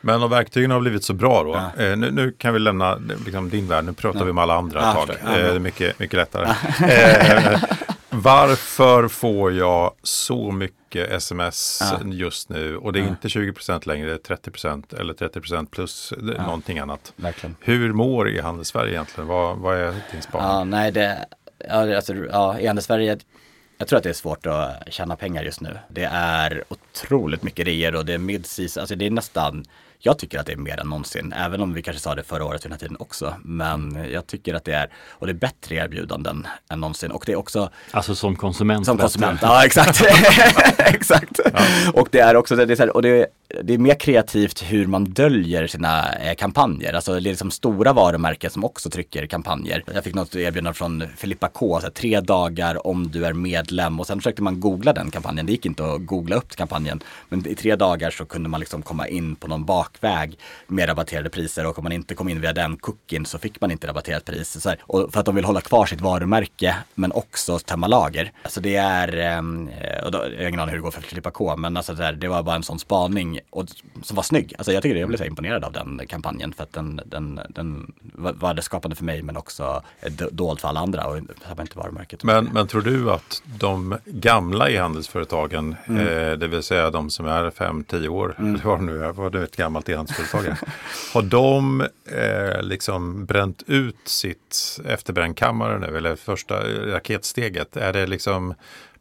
[0.06, 1.84] Men om verktygen har blivit så bra då, ja.
[1.84, 4.26] eh, nu, nu, kan vi lämna liksom, din värld, nu pratar ja.
[4.26, 5.10] vi med alla andra ett tag.
[5.26, 6.50] Ja, eh, mycket, mycket lättare.
[6.90, 7.62] eh,
[8.14, 12.00] varför får jag så mycket sms ja.
[12.06, 13.10] just nu och det är ja.
[13.10, 16.46] inte 20% längre, det är 30% eller 30% plus ja.
[16.46, 17.14] någonting annat.
[17.16, 17.56] Verkligen.
[17.60, 19.28] Hur mår e-handel-Sverige egentligen?
[19.28, 20.48] Vad, vad är din spaning?
[20.48, 21.26] Ja, nej, det,
[21.58, 23.18] ja, alltså, ja, e-handel-Sverige
[23.78, 25.78] jag tror att det är svårt att tjäna pengar just nu.
[25.90, 29.66] Det är otroligt mycket reor och det är mid-season, alltså det är nästan
[30.06, 32.46] jag tycker att det är mer än någonsin, även om vi kanske sa det förra
[32.46, 33.36] året vid den här tiden också.
[33.44, 37.12] Men jag tycker att det är, och det är bättre erbjudanden än någonsin.
[37.12, 38.86] Och det är också Alltså som konsument?
[38.86, 40.02] Som konsument, ja exakt.
[40.78, 41.40] exakt.
[41.54, 41.60] Ja.
[41.94, 43.28] Och det är också, det är, så här, och det är,
[43.64, 46.94] det är mer kreativt hur man döljer sina eh, kampanjer.
[46.94, 49.84] Alltså det är liksom stora varumärken som också trycker kampanjer.
[49.94, 54.00] Jag fick något erbjudande från Filippa K, så här, tre dagar om du är medlem.
[54.00, 55.46] Och sen försökte man googla den kampanjen.
[55.46, 56.83] Det gick inte att googla upp kampanjen.
[57.30, 60.90] Men i tre dagar så kunde man liksom komma in på någon bak bakväg med
[60.90, 63.88] rabatterade priser och om man inte kom in via den cookien så fick man inte
[63.88, 64.62] rabatterat pris.
[64.62, 68.32] Så och för att de vill hålla kvar sitt varumärke men också tömma lager.
[68.44, 69.70] Alltså det är, ehm,
[70.06, 72.04] och då, jag har ingen aning hur det går för Filippa K men alltså det,
[72.04, 73.66] här, det var bara en sån spaning och,
[74.04, 74.54] som var snygg.
[74.58, 77.94] Alltså jag tycker jag blev så imponerad av den kampanjen för att den, den, den
[78.00, 79.84] var värdeskapande för mig men också
[80.32, 82.24] dold för alla andra och tappade inte varumärket.
[82.24, 86.08] Men, men tror du att de gamla e-handelsföretagen, mm.
[86.08, 88.62] eh, det vill säga de som är 5-10 år, mm.
[88.64, 90.56] vad nu är, vad är ett gammalt gammalt e-handelsföretag.
[91.14, 97.78] har de eh, liksom bränt ut sitt efterbrännkammare nu eller första raketsteget?
[97.78, 98.54] Är det liksom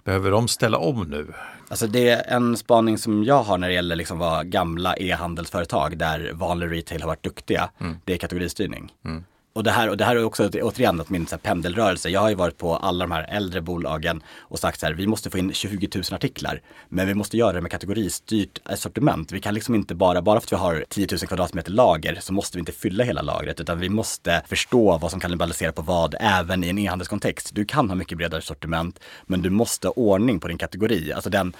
[0.04, 1.32] Behöver de ställa om nu?
[1.68, 5.98] Alltså det är en spaning som jag har när det gäller liksom vad gamla e-handelsföretag
[5.98, 7.70] där vanlig retail har varit duktiga.
[7.80, 7.96] Mm.
[8.04, 8.92] Det är kategoristyrning.
[9.04, 12.08] Mm och det här, och det här är också återigen att min så här, pendelrörelse.
[12.08, 15.06] Jag har ju varit på alla de här äldre bolagen och sagt så här, vi
[15.06, 16.60] måste få in 20 000 artiklar.
[16.88, 19.32] Men vi måste göra det med kategoristyrt sortiment.
[19.32, 22.32] Vi kan liksom inte bara, bara för att vi har 10 000 kvadratmeter lager så
[22.32, 25.82] måste vi inte fylla hela lagret utan vi måste förstå vad som kan kannibalisera på
[25.82, 27.54] vad även i en e-handelskontext.
[27.54, 31.12] Du kan ha mycket bredare sortiment men du måste ha ordning på din kategori.
[31.12, 31.52] Alltså den,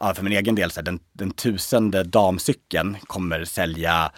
[0.00, 4.12] ja, för min egen del, så här, den, den tusende damcykeln kommer sälja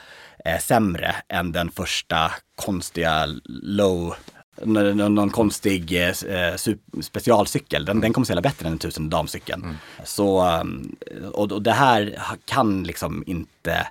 [0.44, 4.14] eh, sämre än den första konstiga low
[4.62, 6.54] någon, någon konstig eh,
[7.02, 7.84] specialcykel.
[7.84, 9.62] Den, den kommer sälja bättre än den tusen damcykeln.
[9.62, 9.76] Mm.
[10.04, 10.96] Så, um,
[11.32, 13.86] och, och det här kan liksom inte,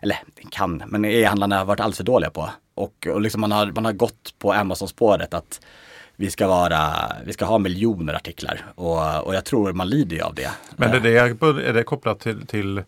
[0.00, 0.18] eller
[0.50, 2.50] kan, men e-handlarna har varit alldeles för dåliga på.
[2.74, 5.60] Och, och liksom man, har, man har gått på Amazon-spåret att
[6.16, 6.92] vi ska, vara,
[7.24, 10.50] vi ska ha miljoner artiklar och, och jag tror man lider ju av det.
[10.76, 11.18] Men är det,
[11.68, 12.82] är det kopplat till, till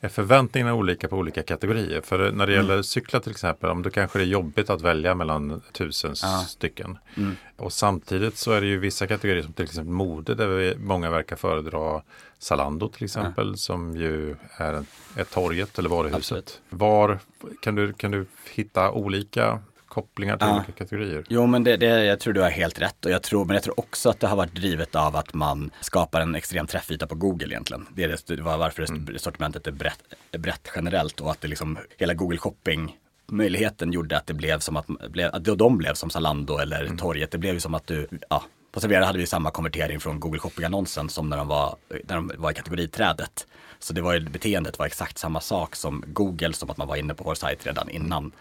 [0.00, 2.00] är förväntningarna olika på olika kategorier?
[2.00, 2.84] För när det gäller mm.
[2.84, 6.44] cyklar till exempel, om då kanske det är jobbigt att välja mellan tusen ja.
[6.48, 6.98] stycken.
[7.16, 7.36] Mm.
[7.56, 11.10] Och samtidigt så är det ju vissa kategorier som till exempel mode där vi, många
[11.10, 12.02] verkar föredra
[12.38, 13.56] Zalando till exempel ja.
[13.56, 14.84] som ju är
[15.16, 16.16] ett torget eller varuhuset.
[16.16, 16.60] Absolut.
[16.68, 17.18] Var
[17.60, 20.56] kan du, kan du hitta olika kopplingar till ja.
[20.56, 21.24] olika kategorier.
[21.28, 23.04] Jo, men det, det, jag tror du har helt rätt.
[23.04, 25.70] Och jag tror, men jag tror också att det har varit drivet av att man
[25.80, 27.86] skapar en extrem träffyta på Google egentligen.
[27.94, 29.18] Det är det, varför mm.
[29.18, 30.00] sortimentet är brett,
[30.32, 34.58] är brett generellt och att det liksom hela Google shopping möjligheten gjorde att det blev
[34.58, 34.86] som att,
[35.32, 36.98] att de blev som Zalando eller mm.
[36.98, 37.30] torget.
[37.30, 40.38] Det blev ju som att du, ja, på Servera hade vi samma konvertering från Google
[40.38, 43.46] shopping-annonsen som när de var, när de var i kategoriträdet.
[43.78, 46.96] Så det var ju, beteendet var exakt samma sak som Google, som att man var
[46.96, 48.32] inne på vår sajt redan innan.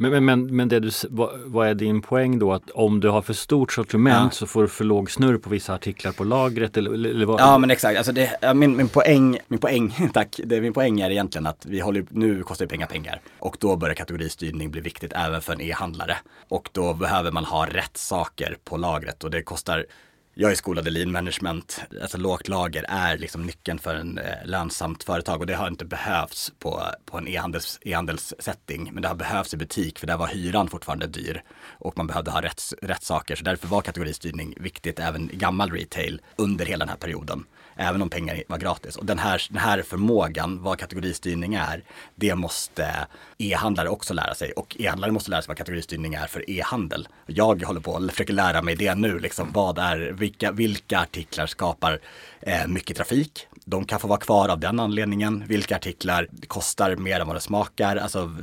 [0.00, 2.52] Men, men, men, men det du, vad, vad, är din poäng då?
[2.52, 4.36] Att om du har för stort sortiment ja.
[4.36, 6.76] så får du för låg snurr på vissa artiklar på lagret?
[6.76, 7.40] Eller, eller vad?
[7.40, 11.10] Ja men exakt, alltså det, min, min poäng, min poäng, tack, det, min poäng är
[11.10, 13.20] egentligen att vi håller, nu kostar det pengar pengar.
[13.38, 16.16] Och då börjar kategoristyrning bli viktigt även för en e-handlare.
[16.48, 19.86] Och då behöver man ha rätt saker på lagret och det kostar
[20.34, 21.80] jag är skolad i lean management.
[22.02, 25.84] Alltså lågt lager är liksom nyckeln för en eh, lönsamt företag och det har inte
[25.84, 28.90] behövts på, på en e-handels, e-handelssetting.
[28.92, 31.42] Men det har behövts i butik för där var hyran fortfarande dyr
[31.78, 33.36] och man behövde ha rätt, rätt saker.
[33.36, 37.44] Så därför var kategoristyrning viktigt även i gammal retail under hela den här perioden
[37.80, 38.96] även om pengar var gratis.
[38.96, 41.82] Och den här, den här förmågan, vad kategoristyrning är,
[42.14, 43.06] det måste
[43.38, 44.52] e-handlare också lära sig.
[44.52, 47.08] Och e-handlare måste lära sig vad kategoristyrning är för e-handel.
[47.26, 51.46] Jag håller på och försöker lära mig det nu, liksom, vad är, vilka, vilka artiklar
[51.46, 52.00] skapar
[52.40, 53.46] eh, mycket trafik?
[53.64, 55.44] De kan få vara kvar av den anledningen.
[55.46, 57.96] Vilka artiklar kostar mer än vad det smakar?
[57.96, 58.36] Alltså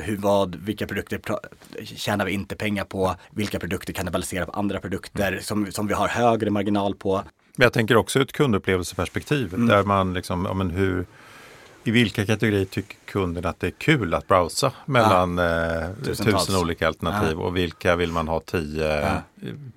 [0.00, 1.20] hur, vad, vilka produkter
[1.84, 3.16] tjänar vi inte pengar på?
[3.30, 7.24] Vilka produkter kannibaliserar på andra produkter som, som vi har högre marginal på?
[7.56, 9.66] Men jag tänker också ur ett kundupplevelseperspektiv mm.
[9.68, 11.06] där man liksom, ja men hur,
[11.84, 15.80] i vilka kategorier tycker kunden att det är kul att browsa mellan ja.
[15.80, 17.44] eh, tusen olika alternativ ja.
[17.44, 19.22] och vilka vill man ha tio ja.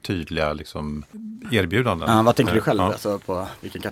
[0.02, 1.06] tydliga liksom,
[1.52, 2.26] erbjudanden?
[2.26, 3.92] Vad tänker du själv alltså, på vilken?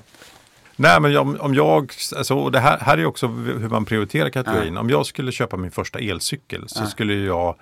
[0.76, 4.78] Nej, men om, om jag, alltså, det här, här är också hur man prioriterar kategorin.
[4.78, 7.56] Om jag skulle köpa min första elcykel så skulle jag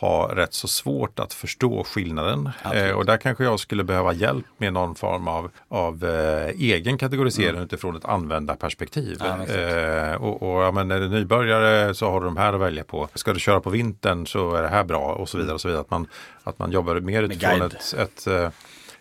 [0.00, 2.50] ha rätt så svårt att förstå skillnaden.
[2.74, 6.98] Eh, och där kanske jag skulle behöva hjälp med någon form av, av eh, egen
[6.98, 7.62] kategorisering mm.
[7.62, 9.18] utifrån ett användarperspektiv.
[9.20, 12.60] Ja, eh, och, och ja, men är du nybörjare så har du de här att
[12.60, 13.08] välja på.
[13.14, 15.54] Ska du köra på vintern så är det här bra och så vidare.
[15.54, 15.80] Och så vidare.
[15.80, 16.06] Att, man,
[16.44, 18.50] att man jobbar mer utifrån ett, ett, eh,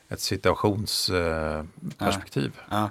[0.10, 2.52] ett situationsperspektiv.
[2.70, 2.78] Ja.
[2.78, 2.90] Ja.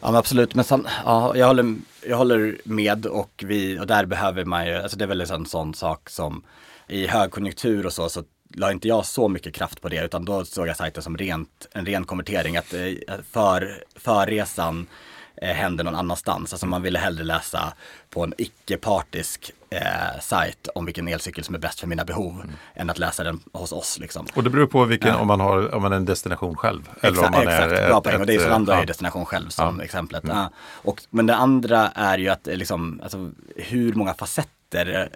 [0.00, 4.06] Ja men absolut, men sam, ja, jag, håller, jag håller med och, vi, och där
[4.06, 6.42] behöver man ju, alltså det är väl en sån sak som
[6.88, 10.44] i högkonjunktur och så, så la inte jag så mycket kraft på det utan då
[10.44, 12.56] såg jag sajten som rent, en ren konvertering.
[12.56, 14.86] Att eh, för, förresan
[15.36, 16.52] eh, hände någon annanstans.
[16.52, 17.72] Alltså man ville hellre läsa
[18.10, 22.50] på en icke-partisk eh, sajt om vilken elcykel som är bäst för mina behov mm.
[22.74, 23.98] än att läsa den hos oss.
[23.98, 24.26] Liksom.
[24.34, 25.16] Och det beror på vilken, ja.
[25.16, 26.88] om, man har, om man är en destination själv.
[27.00, 27.72] Eller exakt, om man exakt.
[27.72, 28.20] är bra poäng.
[28.20, 28.82] Och det är Zalando ja.
[28.82, 29.84] är destination själv som ja.
[29.84, 30.24] exemplet.
[30.24, 30.36] Mm.
[30.36, 30.50] Ja.
[30.68, 34.55] Och, men det andra är ju att liksom, alltså, hur många facetter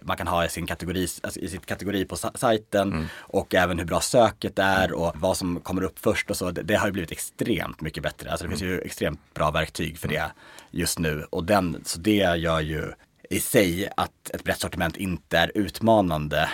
[0.03, 3.07] man kan ha i sin kategori, alltså i sitt kategori på sajten mm.
[3.19, 6.51] och även hur bra söket är och vad som kommer upp först och så.
[6.51, 8.31] Det, det har ju blivit extremt mycket bättre.
[8.31, 8.59] Alltså det mm.
[8.59, 10.31] finns ju extremt bra verktyg för det
[10.71, 12.93] just nu och den, så det gör ju
[13.31, 16.49] i sig att ett brett sortiment inte är utmanande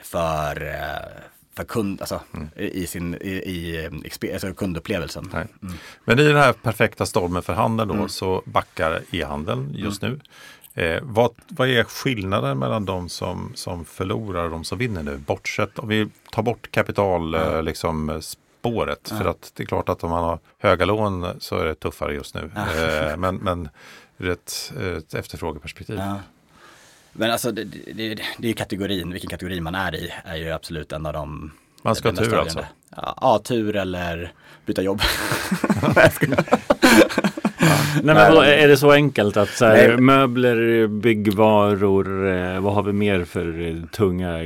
[0.00, 1.22] för, eh,
[1.56, 2.48] för kund, alltså, mm.
[2.56, 5.30] i, sin, i, i alltså kundupplevelsen.
[5.32, 5.48] Mm.
[6.04, 8.08] Men i den här perfekta stormen för handeln då mm.
[8.08, 10.14] så backar e-handeln just mm.
[10.14, 10.20] nu.
[10.76, 15.16] Eh, vad, vad är skillnaden mellan de som, som förlorar och de som vinner nu?
[15.16, 17.64] Bortsett om vi tar bort kapital, mm.
[17.64, 19.10] liksom, spåret.
[19.10, 19.22] Mm.
[19.22, 22.14] För att det är klart att om man har höga lån så är det tuffare
[22.14, 22.50] just nu.
[22.56, 23.68] Eh, men, men
[24.18, 25.96] ur ett, ett efterfrågeperspektiv.
[25.96, 26.20] Ja.
[27.12, 30.92] Men alltså det, det, det är kategorin, vilken kategori man är i är ju absolut
[30.92, 32.64] en av de Man ska ha tur alltså?
[32.96, 34.32] Ja, ja, tur eller
[34.66, 35.00] byta jobb.
[38.02, 42.82] Nej, men vad, är det så enkelt att så här, möbler, byggvaror, eh, vad har
[42.82, 44.42] vi mer för eh, tunga?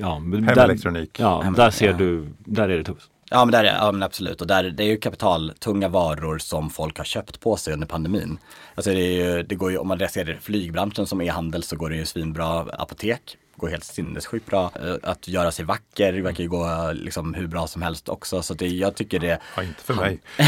[0.00, 1.18] Ja, Hemelektronik.
[1.18, 3.10] Där, ja, där ser du, där är det tufft.
[3.30, 6.70] Ja men, där är, ja men absolut och där, det är ju kapitaltunga varor som
[6.70, 8.38] folk har köpt på sig under pandemin.
[8.74, 11.90] Alltså det, är ju, det går ju, om man ser flygbranschen som e-handel så går
[11.90, 14.70] det ju svinbra apotek går helt sinnessjukt bra.
[14.74, 18.42] Eh, att göra sig vacker verkar ju gå liksom hur bra som helst också.
[18.42, 19.38] Så det, jag tycker det...
[19.56, 20.18] Ja, inte för mig.
[20.36, 20.46] Men,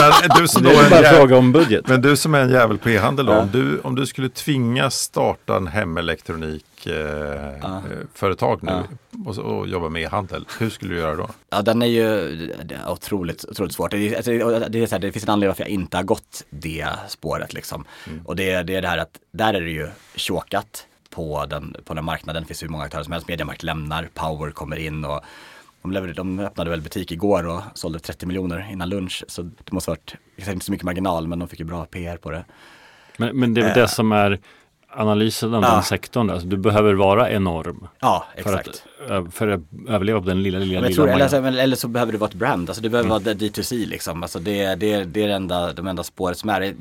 [0.00, 1.88] men, men, du som det är bara en fråga om budget.
[1.88, 3.32] Men du som är en jävel på e-handel då.
[3.32, 3.40] Ja.
[3.40, 6.94] Om, du, om du skulle tvingas starta en hemelektronik eh,
[7.62, 7.82] ja.
[8.14, 9.18] företag nu ja.
[9.26, 10.46] och, och jobba med e-handel.
[10.58, 11.28] Hur skulle du göra då?
[11.50, 13.90] Ja, den är ju det är otroligt, otroligt svårt.
[13.90, 14.30] Det, alltså,
[14.68, 17.52] det, är så här, det finns en anledning varför jag inte har gått det spåret
[17.52, 17.84] liksom.
[18.06, 18.26] Mm.
[18.26, 21.94] Och det, det är det här att där är det ju chokat på den, på
[21.94, 22.42] den marknaden.
[22.42, 23.28] Det finns hur många aktörer som helst.
[23.28, 25.20] Mediamarkt lämnar, Power kommer in och
[25.82, 29.24] de, de öppnade väl butik igår och sålde 30 miljoner innan lunch.
[29.28, 30.14] Så det måste ha varit,
[30.48, 32.44] inte så mycket marginal, men de fick ju bra PR på det.
[33.16, 33.86] Men, men det är väl det eh.
[33.86, 34.38] som är
[34.92, 35.74] analysen av ja.
[35.74, 36.30] den sektorn.
[36.30, 37.88] Alltså, du behöver vara enorm.
[38.00, 38.82] Ja, exakt.
[39.06, 41.88] För att, för att överleva på den lilla, lilla, lilla tror, eller, alltså, eller, så
[41.88, 42.70] behöver du vara ett brand.
[42.70, 43.24] Alltså, du behöver mm.
[43.24, 44.22] vara D2C liksom.
[44.22, 46.74] Alltså, det, det, det är det enda, de enda spåret som är.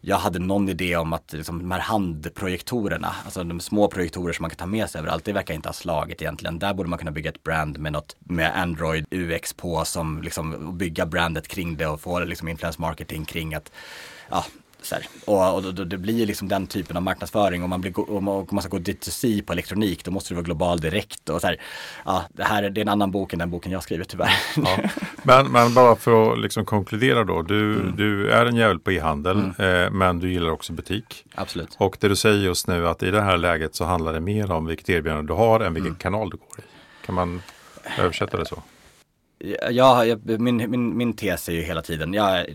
[0.00, 4.42] Jag hade någon idé om att liksom, de här handprojektorerna, alltså de små projektorer som
[4.42, 6.58] man kan ta med sig överallt, det verkar inte ha slagit egentligen.
[6.58, 10.78] Där borde man kunna bygga ett brand med något med Android UX på som liksom
[10.78, 13.72] bygga brandet kring det och få liksom influence marketing kring att
[14.30, 15.06] ja, så här.
[15.24, 17.64] Och, och, och, det blir liksom den typen av marknadsföring.
[17.64, 20.80] Om man, blir, om man ska gå D2C på elektronik, då måste det vara global
[20.80, 21.28] direkt.
[21.28, 21.60] Och så här.
[22.04, 24.32] Ja, det här det är en annan bok än den boken jag skrivit tyvärr.
[24.56, 24.78] Ja.
[25.22, 27.42] Men, men, bara för att liksom konkludera då.
[27.42, 27.96] Du, mm.
[27.96, 29.84] du är en jävel på e-handel, mm.
[29.84, 31.24] eh, men du gillar också butik.
[31.34, 31.76] Absolut.
[31.78, 34.50] Och det du säger just nu att i det här läget så handlar det mer
[34.50, 35.98] om vilket erbjudande du har än vilken mm.
[35.98, 36.62] kanal du går i.
[37.06, 37.42] Kan man
[37.98, 38.62] översätta det så?
[39.70, 42.46] Ja, jag, min, min, min tes är ju hela tiden, jag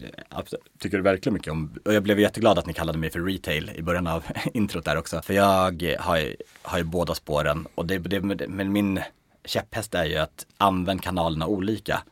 [0.79, 3.81] tycker verkligen mycket om, och jag blev jätteglad att ni kallade mig för retail i
[3.81, 4.23] början av
[4.53, 5.21] introt där också.
[5.21, 8.99] För jag har, har ju båda spåren och det, det, men min
[9.45, 12.03] käpphäst är ju att använd kanalerna olika.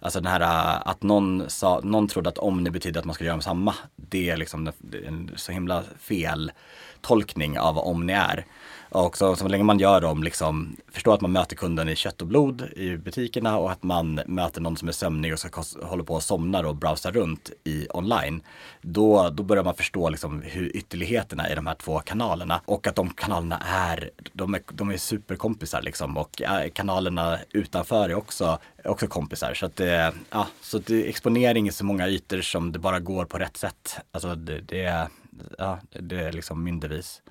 [0.00, 3.24] Alltså den här äh, att någon, sa, någon trodde att Omni betyder att man ska
[3.24, 3.74] göra samma.
[3.96, 4.72] Det är liksom
[5.06, 6.52] en så himla fel
[7.00, 8.46] tolkning av vad Omni är.
[8.94, 12.22] Och så, så länge man gör dem, liksom, förstår att man möter kunden i kött
[12.22, 16.04] och blod i butikerna och att man möter någon som är sömnig och ska, håller
[16.04, 18.42] på och somnar och browsar runt i online.
[18.82, 22.96] Då, då börjar man förstå liksom hur ytterligheterna i de här två kanalerna och att
[22.96, 28.58] de kanalerna är, de är, de är superkompisar liksom och eh, kanalerna utanför är också,
[28.84, 29.54] också kompisar.
[29.54, 33.00] Så att det, ja, så att det, exponering i så många ytor som det bara
[33.00, 33.96] går på rätt sätt.
[34.12, 35.08] Alltså det, det,
[35.58, 37.22] ja, det är liksom min devis.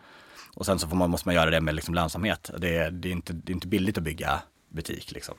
[0.55, 2.51] Och sen så man, måste man göra det med liksom lönsamhet.
[2.57, 5.11] Det, det, är inte, det är inte billigt att bygga butik.
[5.11, 5.35] Liksom.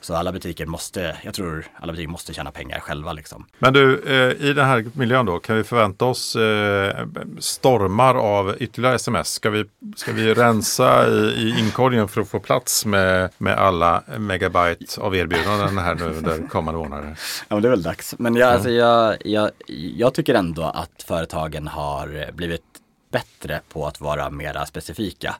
[0.00, 3.12] Så alla butiker måste, jag tror alla butiker måste tjäna pengar själva.
[3.12, 3.46] Liksom.
[3.58, 7.06] Men du, eh, i den här miljön då, kan vi förvänta oss eh,
[7.38, 9.28] stormar av ytterligare sms?
[9.28, 9.64] Ska vi,
[9.96, 15.16] ska vi rensa i, i inkorgen för att få plats med, med alla megabyte av
[15.16, 17.16] erbjudanden här nu under kommande månader?
[17.48, 18.14] Ja, men det är väl dags.
[18.18, 18.52] Men jag, ja.
[18.52, 19.50] alltså, jag, jag,
[19.96, 22.62] jag tycker ändå att företagen har blivit
[23.10, 25.36] bättre på att vara mera specifika.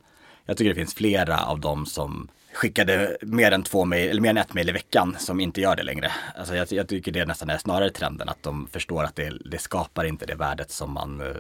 [0.47, 4.31] Jag tycker det finns flera av dem som skickade mer än två mail, eller mer
[4.31, 6.13] än ett mail i veckan som inte gör det längre.
[6.37, 9.59] Alltså jag, jag tycker det nästan är snarare trenden att de förstår att det, det
[9.59, 11.37] skapar inte det värdet som man eh,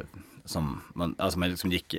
[0.49, 1.95] som man, alltså man liksom gick,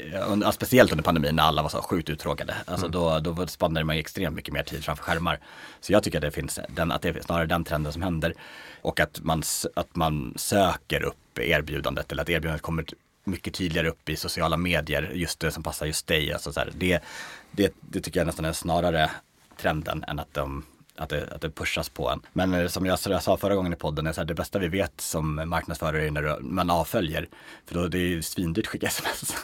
[0.51, 2.55] speciellt under pandemin när alla var så sjukt uttråkade.
[2.65, 2.91] Alltså mm.
[3.23, 5.39] då, då spenderade man extremt mycket mer tid framför skärmar.
[5.81, 8.33] Så jag tycker att det finns den, att det är snarare den trenden som händer.
[8.81, 9.43] Och att man,
[9.75, 12.85] att man söker upp erbjudandet eller att erbjudandet kommer
[13.23, 16.33] mycket tydligare upp i sociala medier, just det som passar just dig.
[16.33, 17.03] Alltså så här, det,
[17.51, 19.11] det, det tycker jag nästan är snarare
[19.57, 20.63] trenden än att de
[20.99, 22.21] att det, att det pushas på en.
[22.33, 24.59] Men eh, som jag, jag sa förra gången i podden, är så här, det bästa
[24.59, 27.27] vi vet som marknadsförare är när man avföljer.
[27.65, 29.35] För då det är ju svindyrt att skicka sms.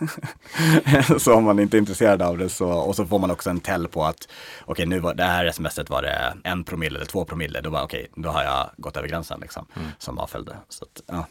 [1.23, 3.59] så om man inte är intresserad av det så, och så får man också en
[3.59, 4.27] tell på att
[4.61, 7.61] okej okay, nu var det här smset var det en promille eller två promille.
[7.61, 9.87] Då var okej, okay, då har jag gått över gränsen liksom, mm.
[9.99, 10.55] som avföljde.
[10.69, 11.25] Så att, ja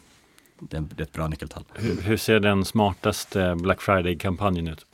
[0.59, 1.63] det är ett bra nyckeltal.
[1.73, 4.85] Hur, hur ser den smartaste Black Friday-kampanjen ut?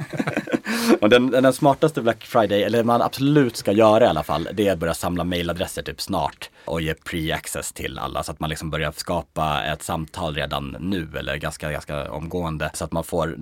[1.00, 4.68] och den, den, smartaste Black Friday, eller man absolut ska göra i alla fall, det
[4.68, 8.50] är att börja samla mailadresser typ snart och ge pre-access till alla så att man
[8.50, 13.36] liksom börjar skapa ett samtal redan nu eller ganska, ganska omgående så att man får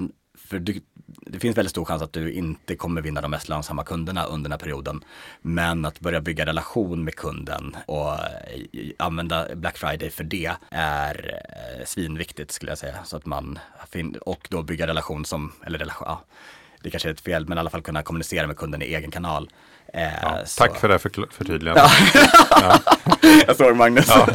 [0.46, 3.84] för du, det finns väldigt stor chans att du inte kommer vinna de mest lönsamma
[3.84, 5.04] kunderna under den här perioden.
[5.42, 8.16] Men att börja bygga relation med kunden och
[8.96, 12.98] använda Black Friday för det är eh, svinviktigt skulle jag säga.
[13.04, 13.58] Så att man,
[14.20, 16.24] och då bygga relation som, eller relation, ja,
[16.82, 19.10] det kanske är ett fel, men i alla fall kunna kommunicera med kunden i egen
[19.10, 19.50] kanal.
[19.94, 21.84] Eh, ja, tack för det för, förtydligandet.
[22.50, 22.78] Ja.
[23.46, 24.08] jag såg Magnus.
[24.08, 24.28] Ja.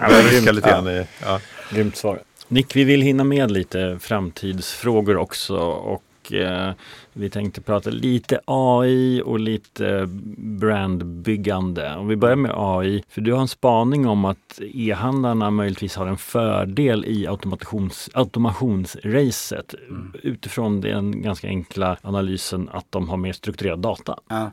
[0.00, 1.40] Ja, lite grann i, ja.
[1.70, 2.20] Grymt svar.
[2.48, 6.72] Nick, vi vill hinna med lite framtidsfrågor också och eh,
[7.12, 11.94] vi tänkte prata lite AI och lite brandbyggande.
[11.96, 16.06] Om vi börjar med AI, för du har en spaning om att e-handlarna möjligtvis har
[16.06, 20.12] en fördel i automations, automationsracet mm.
[20.22, 24.18] utifrån den ganska enkla analysen att de har mer strukturerad data.
[24.28, 24.50] Ja.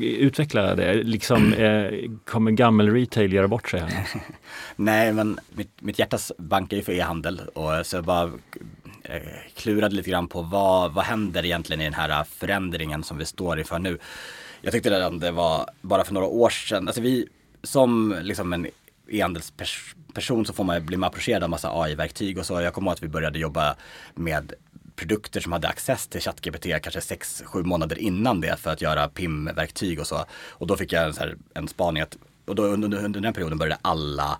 [0.00, 1.90] Utveckla det, liksom, eh,
[2.24, 4.08] kommer gammel retail göra bort sig här?
[4.76, 8.30] Nej, men mitt, mitt hjärtas bankar ju för e-handel och så bara
[9.08, 13.24] Eh, klurade lite grann på vad, vad händer egentligen i den här förändringen som vi
[13.24, 13.98] står inför nu.
[14.60, 17.28] Jag tyckte redan det var bara för några år sedan, alltså vi
[17.62, 18.66] som liksom en
[19.08, 22.60] e-handelsperson så får man bli approcherad av massa AI-verktyg och så.
[22.60, 23.76] Jag kommer ihåg att vi började jobba
[24.14, 24.52] med
[24.96, 30.00] produkter som hade access till ChatGPT kanske 6-7 månader innan det för att göra PIM-verktyg
[30.00, 30.24] och så.
[30.48, 33.32] Och då fick jag en, så här, en spaning att, och då under, under den
[33.32, 34.38] perioden började alla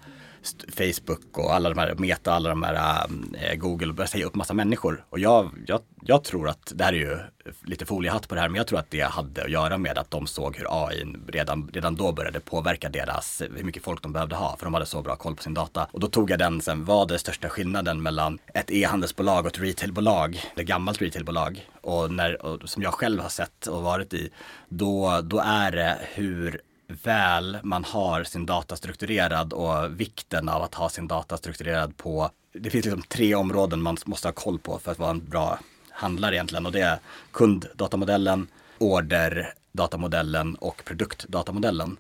[0.69, 4.35] Facebook och alla de här Meta, alla de här äh, eh, Google börjar säga upp
[4.35, 5.05] massa människor.
[5.09, 7.19] Och jag, jag, jag tror att, det här är ju
[7.63, 10.11] lite foliehatt på det här, men jag tror att det hade att göra med att
[10.11, 14.37] de såg hur AI redan, redan då började påverka deras, hur mycket folk de behövde
[14.37, 15.89] ha, för de hade så bra koll på sin data.
[15.93, 19.61] Och då tog jag den sen, vad är största skillnaden mellan ett e-handelsbolag och ett
[19.61, 24.31] retailbolag, ett gammalt retailbolag, och, när, och som jag själv har sett och varit i,
[24.69, 30.75] då, då är det hur väl man har sin data strukturerad och vikten av att
[30.75, 34.79] ha sin data strukturerad på, det finns liksom tre områden man måste ha koll på
[34.79, 35.59] för att vara en bra
[35.91, 36.99] handlare egentligen och det är
[37.33, 41.97] kunddatamodellen, orderdatamodellen och produktdatamodellen.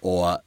[0.00, 0.38] Och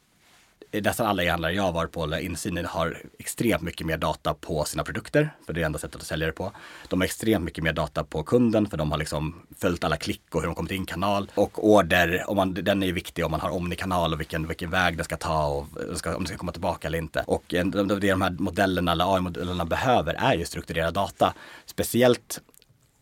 [0.82, 4.34] nästan alla e-handlare jag har varit på eller insyn i har extremt mycket mer data
[4.34, 6.52] på sina produkter, för det är enda sättet att sälja det på.
[6.90, 10.22] De har extremt mycket mer data på kunden, för de har liksom följt alla klick
[10.32, 11.32] och hur de kommit in-kanal.
[11.36, 14.70] Och order, om man, den är ju viktig om man har omnikanal och vilken, vilken
[14.70, 15.68] väg den ska ta och
[15.98, 17.24] ska, om den ska komma tillbaka eller inte.
[17.28, 17.64] Och det
[18.10, 21.34] de här modellerna eller AI-modellerna behöver är ju strukturerad data.
[21.66, 22.42] Speciellt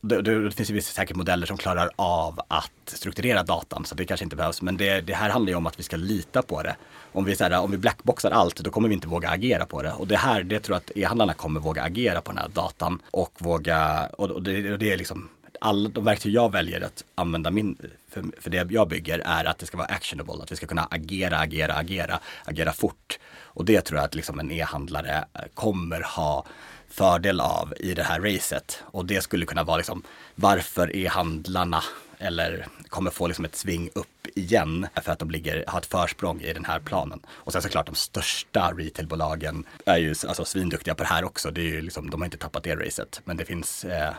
[0.01, 4.23] det, det, finns ju säkert modeller som klarar av att strukturera datan så det kanske
[4.23, 4.61] inte behövs.
[4.61, 6.75] Men det, det här handlar ju om att vi ska lita på det.
[7.11, 9.81] Om vi, så här, om vi blackboxar allt då kommer vi inte våga agera på
[9.81, 9.91] det.
[9.91, 13.01] Och det här, det tror jag att e-handlarna kommer våga agera på den här datan
[13.11, 15.29] och våga, och det, och det är liksom
[15.61, 17.77] alla de verktyg jag väljer att använda min,
[18.09, 20.87] för, för det jag bygger är att det ska vara actionable, att vi ska kunna
[20.91, 23.19] agera, agera, agera, agera fort.
[23.53, 26.45] Och det tror jag att liksom en e-handlare kommer ha
[26.91, 28.83] fördel av i det här racet.
[28.85, 30.03] Och det skulle kunna vara liksom
[30.35, 31.83] varför är handlarna
[32.17, 36.41] eller kommer få liksom ett sving upp igen för att de ligger, har ett försprång
[36.41, 37.19] i den här planen.
[37.29, 41.51] Och sen såklart de största retailbolagen är ju alltså svinduktiga på det här också.
[41.51, 43.21] Det är ju liksom, de har inte tappat det racet.
[43.25, 44.13] Men det finns eh,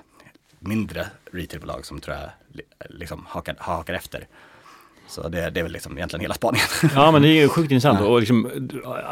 [0.59, 2.31] mindre retailbolag som tror jag
[2.91, 4.27] liksom hakar, hakar efter.
[5.12, 6.66] Så det, det, är väl liksom egentligen hela spaningen.
[6.94, 8.50] Ja men det är ju sjukt intressant och liksom,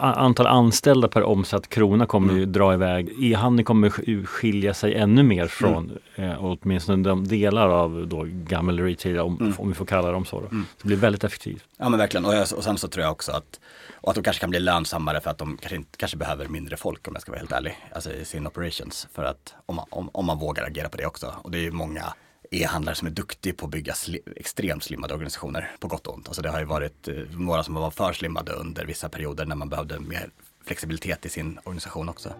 [0.01, 2.41] antal anställda per omsatt krona kommer mm.
[2.41, 3.11] ju dra iväg.
[3.23, 3.91] E-handeln kommer
[4.27, 6.31] skilja sig ännu mer från mm.
[6.31, 9.55] eh, åtminstone de delar av då gammal retail om, mm.
[9.59, 10.41] om vi får kalla dem så.
[10.41, 10.47] Då.
[10.47, 10.67] Mm.
[10.83, 11.65] Det blir väldigt effektivt.
[11.77, 13.61] Ja men verkligen och, jag, och sen så tror jag också att
[14.03, 16.77] och att de kanske kan bli lönsammare för att de kanske, inte, kanske behöver mindre
[16.77, 17.79] folk om jag ska vara helt ärlig.
[17.95, 19.09] Alltså i sin operations.
[19.13, 21.35] För att om man, om, om man vågar agera på det också.
[21.43, 22.05] Och det är ju många
[22.51, 26.29] e-handlare som är duktig på att bygga sli extremt slimmade organisationer på gott och ont.
[26.29, 29.57] Alltså det har ju varit eh, några som var för slimmade under vissa perioder när
[29.57, 30.31] man behövde mer
[30.65, 32.35] flexibilitet i sin organisation också.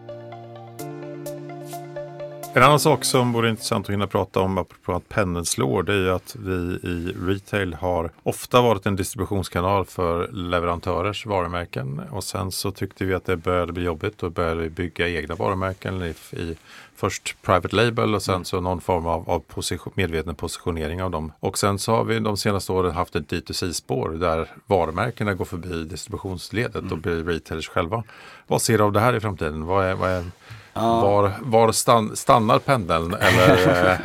[2.53, 5.93] En annan sak som vore intressant att hinna prata om apropå att pendeln slår det
[5.93, 6.51] är ju att vi
[6.83, 13.13] i retail har ofta varit en distributionskanal för leverantörers varumärken och sen så tyckte vi
[13.13, 16.55] att det började bli jobbigt och började bygga egna varumärken i, i
[16.95, 18.45] först private label och sen mm.
[18.45, 21.31] så någon form av, av position, medveten positionering av dem.
[21.39, 25.83] Och sen så har vi de senaste åren haft ett D2C-spår där varumärkena går förbi
[25.83, 26.91] distributionsledet mm.
[26.91, 28.03] och blir retailers själva.
[28.47, 29.65] Vad ser du av det här i framtiden?
[29.65, 30.25] Vad är, vad är
[30.73, 31.01] Ja.
[31.01, 33.97] Var, var stann, stannar pendeln eller eh,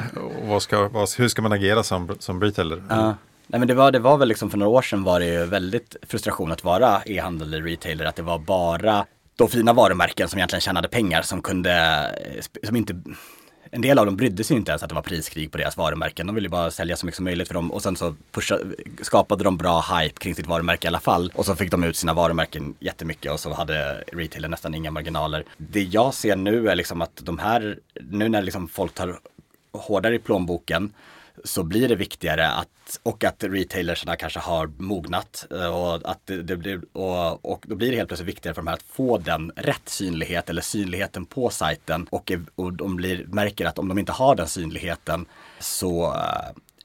[0.49, 2.83] vad ska, vad, hur ska man agera som, som retailer?
[2.89, 3.15] Ja.
[3.47, 5.47] Nej men det var, det var väl liksom för några år sedan var det ju
[5.47, 8.05] väldigt frustration att vara e-handel eller retailer.
[8.05, 9.07] Att det var bara
[9.37, 12.11] de fina varumärken som egentligen tjänade pengar som kunde,
[12.63, 13.03] som inte
[13.77, 16.27] en del av dem brydde sig inte ens att det var priskrig på deras varumärken.
[16.27, 18.59] De ville bara sälja så mycket som möjligt för dem och sen så pusha,
[19.03, 21.33] skapade de bra hype kring sitt varumärke i alla fall.
[21.35, 25.45] Och så fick de ut sina varumärken jättemycket och så hade retailen nästan inga marginaler.
[25.57, 27.79] Det jag ser nu är liksom att de här,
[28.11, 29.19] nu när liksom folk tar
[29.73, 30.93] hårdare i plånboken
[31.45, 36.43] så blir det viktigare att, och att retailersna kanske har mognat eh, och att det,
[36.43, 39.19] det blir, och, och då blir det helt plötsligt viktigare för de här att få
[39.19, 43.89] den rätt synlighet eller synligheten på sajten och, eh, och de blir, märker att om
[43.89, 45.27] de inte har den synligheten
[45.61, 46.15] så,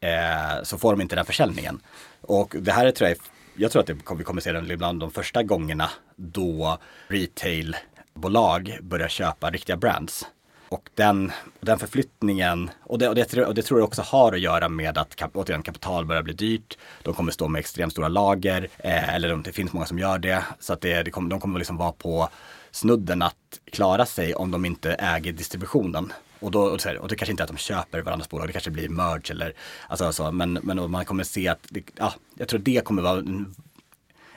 [0.01, 1.79] eh, eh så får de inte den försäljningen.
[2.21, 3.17] Och det här är, tror jag,
[3.55, 6.77] jag tror att det, vi kommer se den bland de första gångerna då
[7.07, 10.25] retailbolag börjar köpa riktiga brands.
[10.71, 14.39] Och den, den förflyttningen, och det, och, det, och det tror jag också har att
[14.39, 16.77] göra med att kap, återigen, kapital börjar bli dyrt.
[17.03, 20.43] De kommer stå med extremt stora lager, eh, eller det finns många som gör det.
[20.59, 22.29] Så att det, det kommer, de kommer liksom vara på
[22.71, 26.13] snudden att klara sig om de inte äger distributionen.
[26.39, 26.61] Och, då,
[27.01, 29.53] och, det kanske inte är att de köper varandras bolag, det kanske blir merge eller
[29.87, 33.19] alltså så, men, men man kommer se att, det, ja, jag tror det kommer vara
[33.19, 33.55] en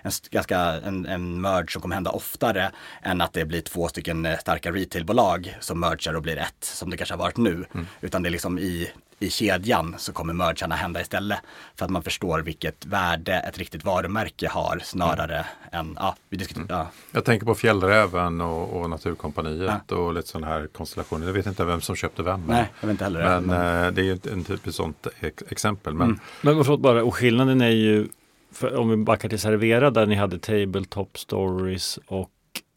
[0.04, 2.70] en, ganska, en, en merge som kommer hända oftare
[3.02, 6.90] än att det blir två stycken eh, starka retailbolag som mergar och blir ett, som
[6.90, 7.64] det kanske har varit nu.
[7.74, 7.86] Mm.
[8.00, 11.38] Utan det är liksom i, i kedjan så kommer mergarna hända istället.
[11.76, 15.86] För att man förstår vilket värde ett riktigt varumärke har snarare mm.
[15.86, 16.80] än, ja, vi diskuterar.
[16.80, 16.86] Mm.
[16.86, 16.90] Ja.
[17.12, 19.96] Jag tänker på Fjällräven och, och Naturkompaniet ja.
[19.96, 21.26] och lite sådana här konstellationer.
[21.26, 22.42] Jag vet inte vem som köpte vem.
[22.48, 23.24] Nej, jag vet inte heller.
[23.24, 23.84] Men, men...
[23.84, 25.06] Eh, det är ju en typ sånt
[25.48, 25.94] exempel.
[25.94, 26.20] Men, mm.
[26.40, 28.08] men förlåt bara, och skillnaden är ju
[28.54, 32.30] för om vi backar till Servera där ni hade Tabletop Stories och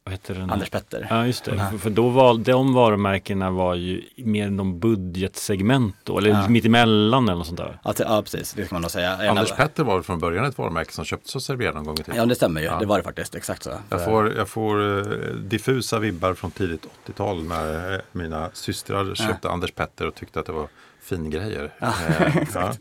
[0.08, 0.50] vad heter den?
[0.50, 1.08] Anders Petter.
[1.10, 1.72] Ja just det, mm.
[1.72, 6.50] för, för, då var de varumärkena var ju mer någon budgetsegment då, eller ja.
[6.50, 7.80] mittemellan eller något sånt där.
[7.84, 9.30] Ja, ja precis, det kan man nog säga.
[9.30, 12.16] Anders Petter var från början ett varumärke som köptes av Servera någon gång i tiden.
[12.16, 12.80] Ja det stämmer ju, ja.
[12.80, 13.72] det var det faktiskt, exakt så.
[13.90, 19.50] Jag får, jag får uh, diffusa vibbar från tidigt 80-tal när uh, mina systrar köpte
[19.50, 20.68] Anders Petter och tyckte att det var
[21.02, 21.74] fingrejer.
[21.80, 21.88] Ja,
[22.56, 22.72] uh,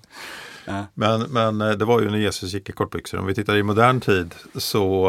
[0.94, 3.18] Men, men eh, det var ju när Jesus gick i kortbyxor.
[3.18, 5.06] Om vi tittar i modern tid så,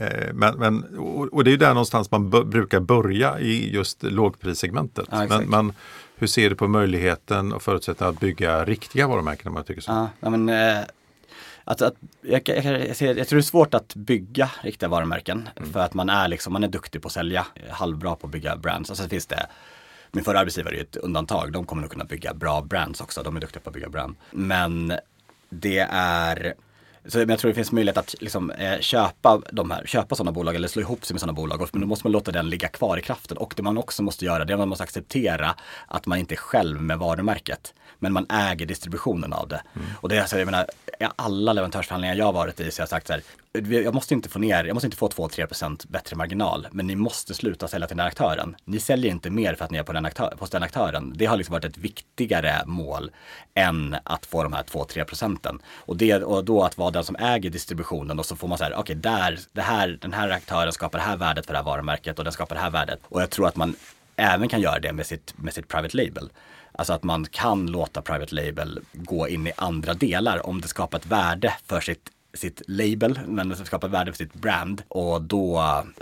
[0.00, 0.84] eh, men, men,
[1.32, 5.06] och det är ju där någonstans man brukar börja i just lågprissegmentet.
[5.10, 5.72] Ja, men, men,
[6.16, 10.08] hur ser du på möjligheten och förutsättningarna att bygga riktiga varumärken om jag tycker så?
[10.20, 10.78] Ja, men, eh,
[11.64, 15.72] Att, att, jag, jag, jag, tror det är svårt att bygga riktiga varumärken Mm.
[15.72, 18.56] för att man är, liksom, man är duktig på att sälja, halvbra på att bygga
[18.56, 18.90] brands.
[18.90, 19.46] Och sen finns det
[20.12, 21.52] min förra arbetsgivare är ju ett undantag.
[21.52, 23.22] De kommer nog kunna bygga bra brands också.
[23.22, 24.16] De är duktiga på att bygga brand.
[24.30, 24.92] Men
[25.50, 26.54] det är
[27.06, 30.54] så jag tror det finns möjlighet att liksom, eh, köpa, de här, köpa sådana bolag
[30.54, 31.68] eller slå ihop sig med sådana bolag.
[31.72, 33.36] Men då måste man låta den ligga kvar i kraften.
[33.36, 35.54] Och det man också måste göra det är att man måste acceptera
[35.86, 37.74] att man inte är själv med varumärket.
[37.98, 39.62] Men man äger distributionen av det.
[40.00, 40.66] Och det är alltså, jag menar,
[41.16, 43.22] alla leverantörsförhandlingar jag har varit i så har jag sagt så här,
[43.52, 47.34] jag måste inte få ner, jag måste inte få 2-3% bättre marginal, men ni måste
[47.34, 48.56] sluta sälja till den här aktören.
[48.64, 51.12] Ni säljer inte mer för att ni är på den, aktör, hos den aktören.
[51.16, 53.10] Det har liksom varit ett viktigare mål
[53.54, 55.62] än att få de här 2-3 procenten.
[55.74, 58.70] Och, det, och då att vara den som äger distributionen och så får man säga,
[58.70, 61.64] okej, okay, där, det här, den här aktören skapar det här värdet för det här
[61.64, 63.00] varumärket och den skapar det här värdet.
[63.08, 63.74] Och jag tror att man
[64.16, 66.30] även kan göra det med sitt, med sitt private label.
[66.72, 70.98] Alltså att man kan låta private label gå in i andra delar om det skapar
[70.98, 75.54] ett värde för sitt sitt label, men det skapar värde för sitt brand och då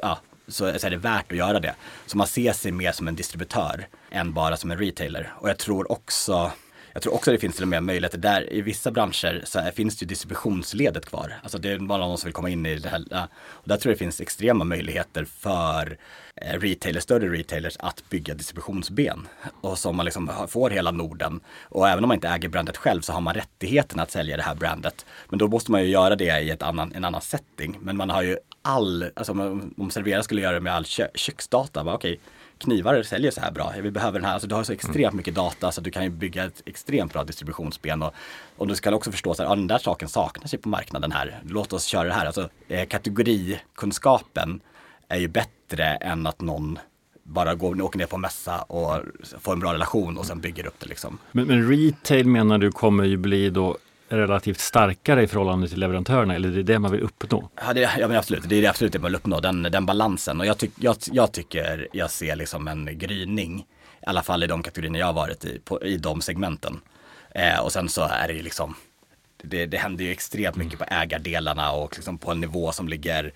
[0.03, 0.19] ja,
[0.49, 1.75] så, så är det värt att göra det.
[2.07, 5.33] Så man ser sig mer som en distributör än bara som en retailer.
[5.37, 6.53] Och jag tror också
[6.93, 9.71] jag tror också det finns till och med möjligheter där i vissa branscher så här,
[9.71, 11.35] finns det ju distributionsledet kvar.
[11.43, 13.29] Alltså det är bara någon som vill komma in i det här.
[13.45, 15.99] Och där tror jag det finns extrema möjligheter för
[16.35, 19.29] eh, retailers, större retailers att bygga distributionsben.
[19.61, 21.41] Och som man liksom får hela Norden.
[21.63, 24.43] Och även om man inte äger brandet själv så har man rättigheten att sälja det
[24.43, 25.07] här brandet.
[25.29, 27.79] Men då måste man ju göra det i ett annan, en annan setting.
[27.81, 31.09] Men man har ju all, alltså om, om Servera skulle göra det med all kö,
[31.15, 32.25] köksdata, bara okej, okay,
[32.59, 33.73] knivar säljer så här bra.
[33.83, 34.35] Vi behöver den här.
[34.35, 37.25] Alltså du har så extremt mycket data så du kan ju bygga ett extremt bra
[37.25, 38.03] distributionsben.
[38.03, 38.15] Och,
[38.57, 41.41] och du ska också förstå att ja, den där saken saknas ju på marknaden här.
[41.49, 42.27] Låt oss köra det här.
[42.27, 44.61] Alltså, eh, kategorikunskapen
[45.09, 46.79] är ju bättre än att någon
[47.23, 49.03] bara går, åker ner på en mässa och
[49.41, 51.19] får en bra relation och sen bygger upp det liksom.
[51.33, 53.77] Men, men retail menar du kommer ju bli då
[54.09, 57.51] relativt starkare i förhållande till leverantörerna eller är det det man vill uppnå?
[57.55, 60.41] Ja, det, ja men absolut, det är absolut det man vill uppnå, den, den balansen.
[60.41, 64.47] Och jag, tyck, jag, jag tycker jag ser liksom en gryning, i alla fall i
[64.47, 66.81] de kategorierna jag har varit i, på, i de segmenten.
[67.35, 68.75] Eh, och sen så är det ju liksom,
[69.43, 73.33] det, det händer ju extremt mycket på ägardelarna och liksom på en nivå som ligger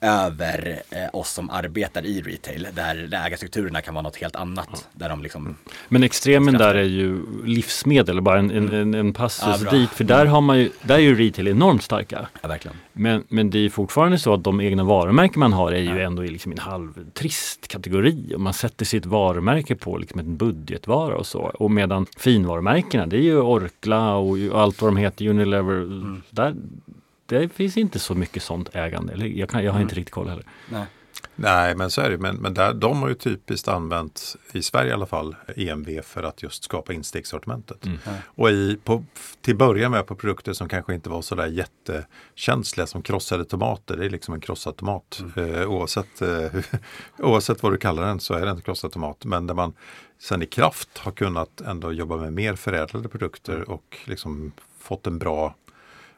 [0.00, 4.68] över eh, oss som arbetar i retail där, där ägarstrukturerna kan vara något helt annat.
[4.72, 4.78] Ja.
[4.92, 5.56] Där de liksom
[5.88, 9.90] Men extremen där är ju livsmedel, bara en, en, en, en passus ja, dit.
[9.90, 12.28] För där, har man ju, där är ju retail enormt starka.
[12.42, 12.76] Ja, verkligen.
[12.92, 16.24] Men, men det är fortfarande så att de egna varumärken man har är ju ändå
[16.24, 18.34] i liksom en halvtrist kategori.
[18.34, 21.38] Och man sätter sitt varumärke på liksom en budgetvara och så.
[21.38, 25.76] Och medan finvarumärkena, det är ju Orkla och allt vad de heter, Unilever.
[25.76, 26.22] Mm.
[26.30, 26.54] Där,
[27.30, 29.12] det finns inte så mycket sånt ägande.
[29.12, 29.82] Eller jag, kan, jag har mm.
[29.82, 30.44] inte riktigt koll heller.
[30.68, 30.86] Nej.
[31.36, 32.18] Nej, men så är det.
[32.18, 36.22] Men, men där, de har ju typiskt använt, i Sverige i alla fall, EMV för
[36.22, 37.86] att just skapa instegssortimentet.
[37.86, 37.98] Mm.
[38.24, 39.04] Och i, på,
[39.40, 43.96] till början med på produkter som kanske inte var sådär jättekänsliga som krossade tomater.
[43.96, 45.22] Det är liksom en krossad tomat.
[45.36, 45.54] Mm.
[45.54, 46.60] Eh, oavsett, eh,
[47.18, 49.24] oavsett vad du kallar den så är det en krossad tomat.
[49.24, 49.72] Men där man
[50.18, 55.18] sen i kraft har kunnat ändå jobba med mer förädlade produkter och liksom fått en
[55.18, 55.54] bra,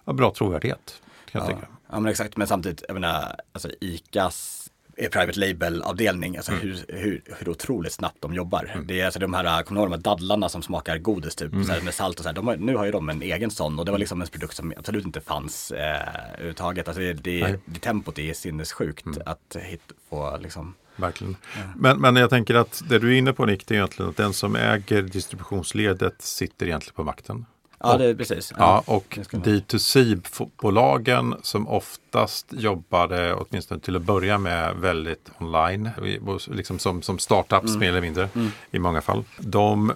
[0.05, 1.03] ja, bra trovärdighet.
[1.31, 1.59] Kan jag ja.
[1.91, 2.37] ja, men exakt.
[2.37, 4.63] Men samtidigt, jag menar, alltså ICAs
[4.97, 6.63] private label-avdelning, alltså mm.
[6.63, 8.71] hur, hur, hur otroligt snabbt de jobbar.
[8.75, 8.87] Mm.
[8.87, 11.53] Det är alltså de här, kommer du ihåg de här dadlarna som smakar godis typ,
[11.53, 11.69] mm.
[11.69, 13.79] här, med salt och så här, de har, nu har ju de en egen sån
[13.79, 16.89] och det var liksom en produkt som absolut inte fanns eh, överhuvudtaget.
[16.89, 21.37] Alltså det, det, det tempot är sinnessjukt att hit, få liksom Verkligen.
[21.57, 21.61] Ja.
[21.77, 24.17] Men, men jag tänker att det du är inne på Nick, det är egentligen att
[24.17, 27.47] den som äger distributionsledet sitter egentligen på makten.
[27.83, 28.53] Ja, det är precis.
[28.59, 35.91] Ja, och D2C-bolagen som oftast jobbade, åtminstone till att börja med, väldigt online,
[36.47, 37.81] liksom som, som startups mm.
[37.81, 38.51] mer eller mindre mm.
[38.71, 39.25] i många fall.
[39.39, 39.93] De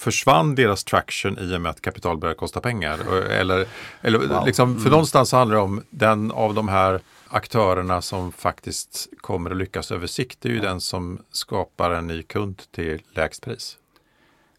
[0.00, 2.98] försvann deras traction i och med att kapital började kosta pengar.
[3.30, 3.66] Eller,
[4.00, 4.46] eller wow.
[4.46, 4.90] liksom, för mm.
[4.90, 10.06] någonstans handlar det om den av de här aktörerna som faktiskt kommer att lyckas över
[10.06, 10.38] sikt.
[10.40, 10.64] Det är ju ja.
[10.64, 13.76] den som skapar en ny kund till lägst pris.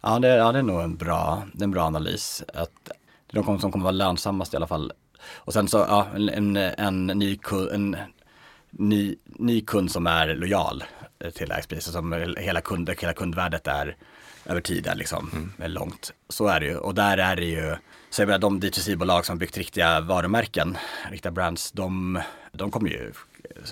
[0.02, 2.44] Ja, det, ja, det är nog en bra, en bra analys.
[2.54, 2.72] Att
[3.32, 4.94] det är de som kommer vara lönsammast i alla fall.
[5.24, 7.40] Och sen så, ja, en, en, en, ny,
[7.72, 7.98] en
[8.70, 10.84] ny, ny kund som är lojal
[11.34, 11.86] till lägstpris.
[11.86, 13.96] Som hela, kund, hela kundvärdet är
[14.46, 15.72] över tid är liksom mm.
[15.72, 16.14] långt.
[16.30, 16.78] Så är det ju.
[16.78, 17.76] Och där är det ju,
[18.12, 20.78] så jag menar, de D2C-bolag som byggt riktiga varumärken,
[21.12, 22.20] riktiga brands, de,
[22.52, 23.12] de kommer ju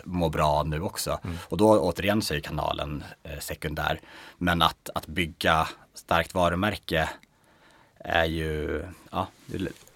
[0.04, 1.20] må bra nu också.
[1.24, 1.36] Mm.
[1.42, 4.00] Och då återigen så är kanalen eh, sekundär.
[4.38, 7.10] Men att, att bygga starkt varumärke
[8.00, 9.28] är ju, ja,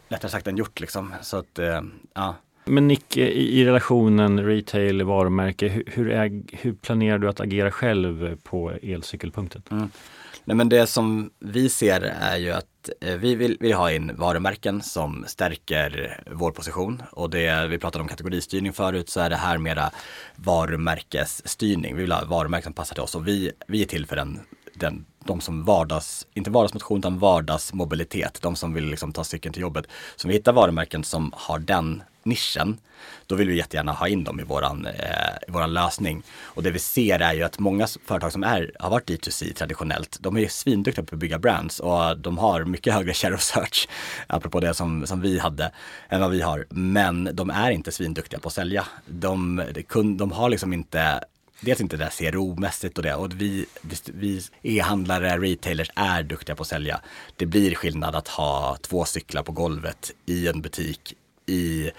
[0.10, 1.14] lättare sagt än gjort liksom.
[1.22, 1.82] Så att, eh,
[2.14, 2.36] ja.
[2.66, 7.72] Men Nick, i, i relationen retail, varumärke, hur, hur, är, hur, planerar du att agera
[7.72, 9.62] själv på elcykelpunkten?
[9.72, 9.90] Mm.
[10.46, 14.16] Nej men det som vi ser är ju att eh, vi vill, vill ha in
[14.16, 19.36] varumärken som stärker vår position och det vi pratade om kategoristyrning förut så är det
[19.36, 19.92] här mera
[20.36, 21.96] varumärkesstyrning.
[21.96, 24.40] Vi vill ha varumärken som passar till oss och vi, vi är till för den,
[24.74, 29.62] den de som vardags, inte vardagsmotion utan vardagsmobilitet, de som vill liksom ta cykeln till
[29.62, 29.86] jobbet.
[30.16, 32.78] Så om vi hittar varumärken som har den nischen,
[33.28, 36.24] då vill vi jättegärna ha in dem i våran, eh, i våran lösning.
[36.44, 40.18] Och det vi ser är ju att många företag som är, har varit D2C traditionellt,
[40.20, 43.88] de är svinduktiga på att bygga brands och de har mycket högre share of search,
[44.28, 45.72] apropå det som, som vi hade,
[46.10, 46.66] än vad vi har.
[46.70, 48.86] Men de är inte svinduktiga på att sälja.
[49.06, 49.64] De,
[49.94, 51.24] de, de har liksom inte
[51.60, 53.16] dels inte det CRO-mässigt och det.
[53.16, 53.66] Och vi,
[54.06, 57.02] vi e-handlare, retailers är duktiga på att sälja.
[57.36, 61.16] Det blir skillnad att ha två cyklar på golvet i en butik
[61.46, 61.92] i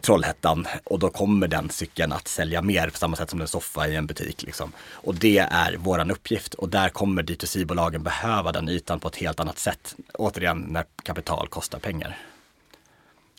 [0.00, 3.88] Trollhättan och då kommer den cykeln att sälja mer på samma sätt som en soffa
[3.88, 4.42] i en butik.
[4.42, 4.72] Liksom.
[4.92, 9.40] Och det är våran uppgift och där kommer D2C-bolagen behöva den ytan på ett helt
[9.40, 9.96] annat sätt.
[10.14, 12.18] Återigen när kapital kostar pengar.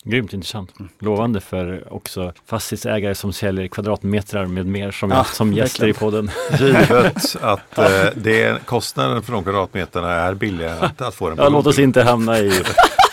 [0.03, 0.71] Grymt intressant.
[0.99, 6.32] Lovande för också fastighetsägare som säljer kvadratmetrar med mer som, ja, som gäster i podden.
[6.59, 11.38] Givet att eh, det, kostnaden för de kvadratmeterna är billigare att, att få den.
[11.38, 12.63] Ja, låt oss inte hamna i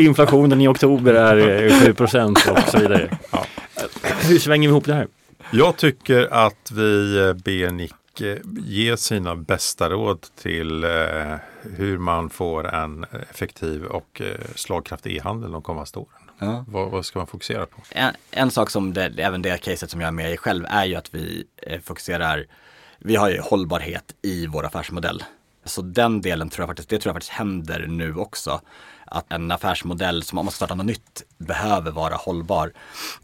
[0.00, 3.18] inflationen i oktober är 7 procent och så vidare.
[3.32, 3.46] Ja.
[4.02, 5.06] Hur svänger vi ihop det här?
[5.50, 8.36] Jag tycker att vi ber Nick eh,
[8.66, 10.90] ge sina bästa råd till eh,
[11.76, 16.28] hur man får en effektiv och eh, slagkraftig e-handel de kommande åren.
[16.38, 16.64] Ja.
[16.68, 17.82] Vad, vad, ska man fokusera på?
[17.90, 20.84] En, en sak som det, även det caset som jag är med i själv är
[20.84, 22.46] ju att vi eh, fokuserar,
[22.98, 25.22] vi har ju hållbarhet i vår affärsmodell.
[25.64, 28.60] Så den delen tror jag faktiskt, det tror jag faktiskt händer nu också.
[29.10, 32.72] Att en affärsmodell som om man ska starta något nytt behöver vara hållbar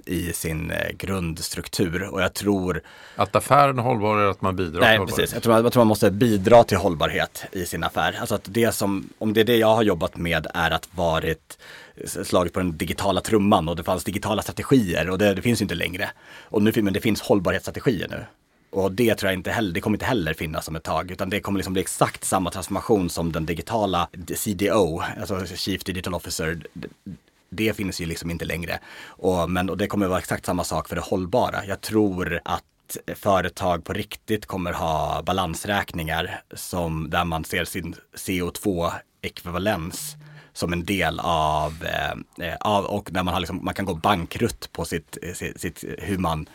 [0.05, 2.03] i sin eh, grundstruktur.
[2.03, 2.83] Och jag tror...
[3.17, 5.35] Att affären är hållbar är att man bidrar Nej, till precis.
[5.35, 8.17] Jag tror, jag tror man måste bidra till hållbarhet i sin affär.
[8.21, 11.59] Alltså att det som, om det är det jag har jobbat med är att varit
[12.07, 15.75] slagit på den digitala trumman och det fanns digitala strategier och det, det finns inte
[15.75, 16.11] längre.
[16.43, 18.25] Och nu, men det finns hållbarhetsstrategier nu.
[18.75, 21.31] Och det tror jag inte heller, det kommer inte heller finnas om ett tag, utan
[21.31, 26.67] det kommer liksom bli exakt samma transformation som den digitala CDO, alltså Chief Digital Officer.
[27.51, 28.79] Det finns ju liksom inte längre.
[29.07, 31.67] Och, men, och det kommer vara exakt samma sak för det hållbara.
[31.67, 40.17] Jag tror att företag på riktigt kommer ha balansräkningar som, där man ser sin CO2-ekvivalens
[40.53, 41.87] som en del av,
[42.39, 45.85] eh, av och när man, har liksom, man kan gå bankrutt på sitt, sitt, sitt,
[45.99, 46.49] hur, man,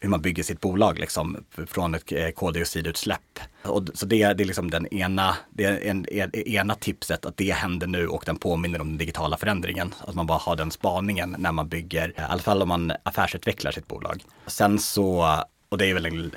[0.00, 3.38] hur man bygger sitt bolag liksom, från ett eh, koldioxidutsläpp.
[3.62, 7.36] Och, så det, det är liksom den ena, det är en, en, ena tipset att
[7.36, 9.94] det händer nu och den påminner om den digitala förändringen.
[10.00, 13.72] Att man bara har den spaningen när man bygger, i alla fall om man affärsutvecklar
[13.72, 14.22] sitt bolag.
[14.46, 15.38] Sen så
[15.68, 16.32] och det är väl en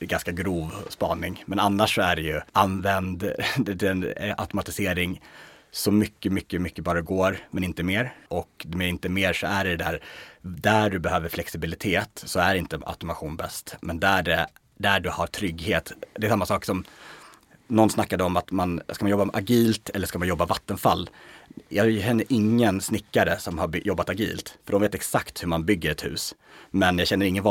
[0.00, 1.44] ganska grov spaning.
[1.46, 5.20] Men annars så är det ju använd den eh, automatisering
[5.72, 8.14] så mycket, mycket, mycket bara går, men inte mer.
[8.28, 10.02] Och med inte mer så är det där,
[10.40, 13.76] där du behöver flexibilitet så är inte automation bäst.
[13.80, 14.46] Men där, det,
[14.76, 16.84] där du har trygghet, det är samma sak som
[17.66, 21.10] någon snackade om att man, ska man jobba agilt eller ska man jobba vattenfall?
[21.68, 25.90] Jag känner ingen snickare som har jobbat agilt, för de vet exakt hur man bygger
[25.90, 26.34] ett hus.
[26.70, 27.44] Men jag känner ingen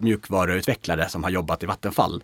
[0.00, 2.22] mjukvaruutvecklare som har jobbat i Vattenfall.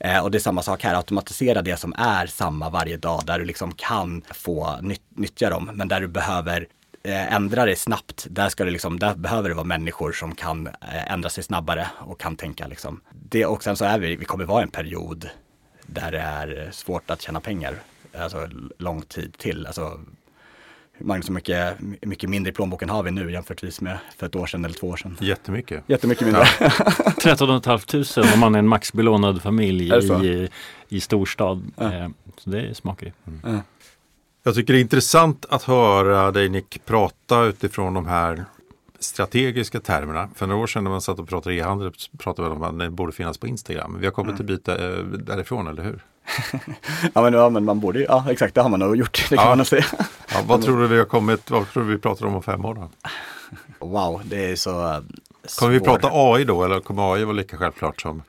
[0.00, 3.38] Eh, och det är samma sak här, automatisera det som är samma varje dag, där
[3.38, 6.68] du liksom kan få nytt, nyttja dem, men där du behöver
[7.02, 10.66] eh, ändra dig snabbt, där, ska det liksom, där behöver det vara människor som kan
[10.66, 13.00] eh, ändra sig snabbare och kan tänka liksom.
[13.12, 15.28] Det, och sen så är vi, vi kommer vara en period
[15.86, 17.74] där det är svårt att tjäna pengar,
[18.18, 19.66] alltså lång tid till.
[19.66, 20.00] Alltså,
[20.98, 24.46] Magnus, hur mycket, mycket mindre i plånboken har vi nu jämfört med för ett år
[24.46, 25.16] sedan eller två år sedan?
[25.20, 25.84] Jättemycket.
[25.86, 26.46] Jättemycket mindre.
[26.60, 26.70] Ja.
[27.22, 29.92] 13 500 om man är en maxbelånad familj
[30.24, 30.48] i,
[30.88, 31.72] i storstad.
[31.76, 31.92] Ja.
[31.92, 33.12] Eh, så det smakar ju.
[33.26, 33.40] Mm.
[33.44, 33.62] Ja.
[34.42, 38.44] Jag tycker det är intressant att höra dig Nick prata utifrån de här
[38.98, 40.28] strategiska termerna.
[40.34, 42.90] För några år sedan när man satt och pratade e-handel pratade vi om att det
[42.90, 43.96] borde finnas på Instagram.
[44.00, 44.40] Vi har kommit mm.
[44.40, 44.64] en bit
[45.26, 46.00] därifrån, eller hur?
[47.14, 49.36] Ja, men, ja, men man borde ju, ja exakt, det har man nog gjort, det
[49.36, 49.50] kan ja.
[49.50, 49.84] man nog säga.
[50.32, 52.64] ja, vad tror du vi har kommit, vad tror du vi pratar om om fem
[52.64, 52.88] år då?
[53.78, 55.02] Wow, det är så
[55.58, 58.22] Kommer vi prata AI då eller kommer AI vara lika självklart som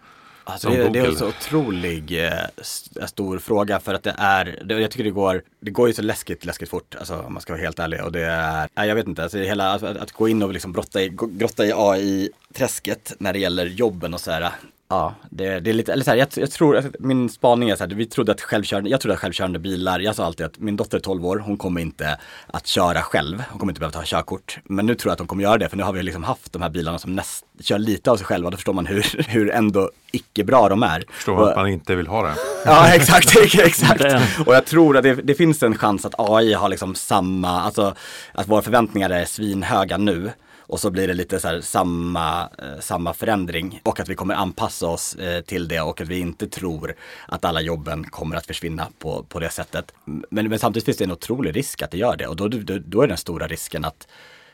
[0.48, 4.80] Alltså det, det, är en så otrolig eh, stor fråga för att det är, det,
[4.82, 7.54] jag tycker det går, det går ju så läskigt, läskigt fort, alltså om man ska
[7.54, 8.04] vara helt ärlig.
[8.04, 10.72] Och det är, nej, jag vet inte, alltså hela, att, att, gå in och liksom
[10.72, 14.52] brotta i, grotta i AI-träsket när det gäller jobben och så här.
[14.90, 17.84] Ja, det, det är lite, eller så här, jag, jag tror, min spaning är så
[17.84, 20.76] här, vi trodde att självkörande, jag trodde att självkörande bilar, jag sa alltid att min
[20.76, 22.18] dotter är 12 år, hon kommer inte
[22.48, 24.60] att köra själv, hon kommer inte behöva ta körkort.
[24.64, 26.54] Men nu tror jag att hon kommer göra det, för nu har vi liksom haft
[26.54, 29.52] de här bilarna som näst, kör lite av sig själva, då förstår man hur, hur
[29.52, 31.04] ändå icke bra de är.
[31.10, 32.34] Förstår och, att man inte vill ha det.
[32.66, 34.04] Ja, exakt, exakt.
[34.48, 37.96] Och jag tror att det, det finns en chans att AI har liksom samma, alltså
[38.32, 40.32] att våra förväntningar är svinhöga nu
[40.68, 44.88] och så blir det lite så samma, eh, samma förändring och att vi kommer anpassa
[44.88, 46.96] oss eh, till det och att vi inte tror
[47.28, 49.94] att alla jobben kommer att försvinna på, på det sättet.
[50.06, 52.78] Men, men samtidigt finns det en otrolig risk att det gör det och då, då,
[52.86, 54.08] då är den stora risken att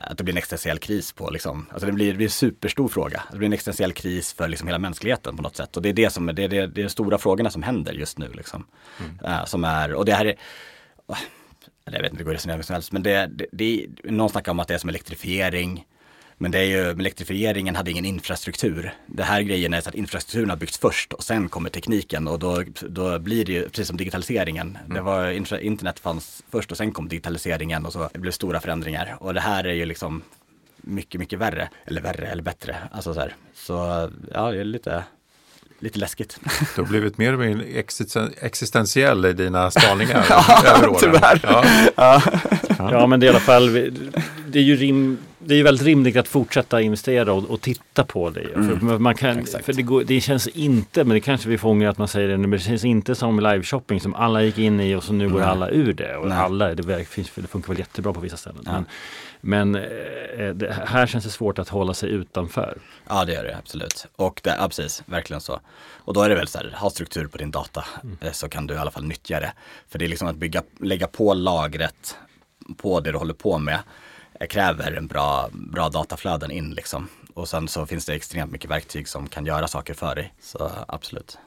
[0.03, 2.87] att det blir en existentiell kris på liksom, alltså det blir, det blir en superstor
[2.87, 3.23] fråga.
[3.31, 5.77] Det blir en existentiell kris för liksom hela mänskligheten på något sätt.
[5.77, 7.93] Och det är det som är, det, det, det är de stora frågorna som händer
[7.93, 8.65] just nu liksom.
[8.99, 9.33] Mm.
[9.33, 10.35] Uh, som är, och det här är,
[11.85, 14.51] jag vet inte, det går att resonera som helst, men det, det, det, någon snackar
[14.51, 15.85] om att det är som elektrifiering.
[16.41, 18.93] Men det är ju, elektrifieringen hade ingen infrastruktur.
[19.05, 22.39] Det här grejen är så att infrastrukturen har byggts först och sen kommer tekniken och
[22.39, 24.77] då, då blir det ju precis som digitaliseringen.
[24.85, 24.93] Mm.
[24.95, 25.31] Det var,
[25.61, 29.17] internet fanns först och sen kom digitaliseringen och så det blev stora förändringar.
[29.19, 30.21] Och det här är ju liksom
[30.77, 31.69] mycket, mycket värre.
[31.85, 32.75] Eller värre eller bättre.
[32.91, 33.35] Alltså så här.
[33.55, 35.03] Så ja, det är lite
[35.79, 36.39] lite läskigt.
[36.75, 37.65] Du har blivit mer och mer
[38.41, 40.99] existentiell i dina spaningar ja, över åren.
[40.99, 41.39] Tyvärr.
[41.43, 41.63] Ja.
[41.95, 42.91] Ja.
[42.91, 43.73] ja, men det är i alla fall,
[44.47, 48.29] det är ju rim, det är väldigt rimligt att fortsätta investera och, och titta på
[48.29, 48.41] det.
[48.41, 48.79] Mm.
[48.79, 51.97] För, man kan, för det, går, det, känns inte, men det kanske vi fångar att
[51.97, 55.03] man säger det, men det känns inte som live-shopping som alla gick in i och
[55.03, 56.15] så nu går alla ur det.
[56.15, 58.63] Och alla, det, finns, det funkar väl jättebra på vissa ställen.
[58.63, 58.85] Men,
[59.41, 62.77] men eh, det, här känns det svårt att hålla sig utanför.
[63.07, 64.05] Ja det gör det absolut.
[64.15, 65.59] Och det, ja, precis, verkligen så.
[65.97, 68.17] Och då är det väl så här, ha struktur på din data mm.
[68.21, 69.53] Eh, så kan du i alla fall nyttja det.
[69.89, 72.15] För det är liksom att bygga, lägga på lagret
[72.77, 73.79] på det du håller på med
[74.41, 77.07] jag kräver en bra, bra dataflöden in liksom.
[77.33, 80.33] Och sen så finns det extremt mycket verktyg som kan göra saker för dig.
[80.41, 81.37] Så absolut.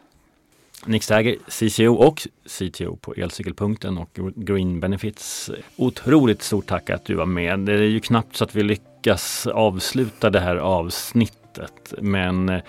[0.87, 5.51] Nick Stagger, CCO och CTO på Elcykelpunkten och Green Benefits.
[5.77, 7.59] Otroligt stort tack att du var med.
[7.59, 11.95] Det är ju knappt så att vi lyckas avsluta det här avsnittet sättet.
[12.03, 12.61] Men eh,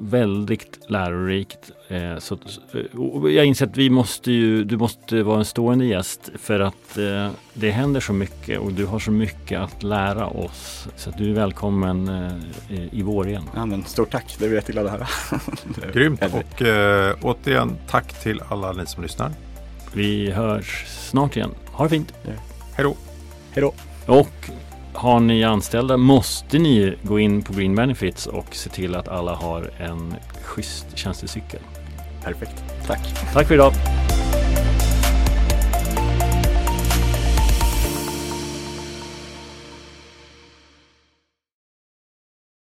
[0.00, 1.70] väldigt lärorikt.
[1.88, 2.38] Eh, så,
[3.28, 7.30] jag inser att vi måste ju, du måste vara en stående gäst för att eh,
[7.54, 10.88] det händer så mycket och du har så mycket att lära oss.
[10.96, 12.10] Så du är välkommen
[12.92, 13.44] i vår igen.
[13.54, 15.06] Ja, men stort tack, det är vi jätteglada att höra.
[15.92, 19.30] Grymt och äh, återigen tack till alla ni som lyssnar.
[19.94, 21.50] Vi hörs snart igen.
[21.66, 22.14] Ha det fint.
[22.74, 22.96] Hej då.
[23.52, 23.74] Hej då.
[24.06, 24.50] Och
[24.94, 29.34] har ni anställda måste ni gå in på Green Benefits och se till att alla
[29.34, 31.60] har en schysst tjänstecykel.
[32.24, 32.64] Perfekt.
[32.86, 33.32] Tack.
[33.32, 33.72] Tack för idag.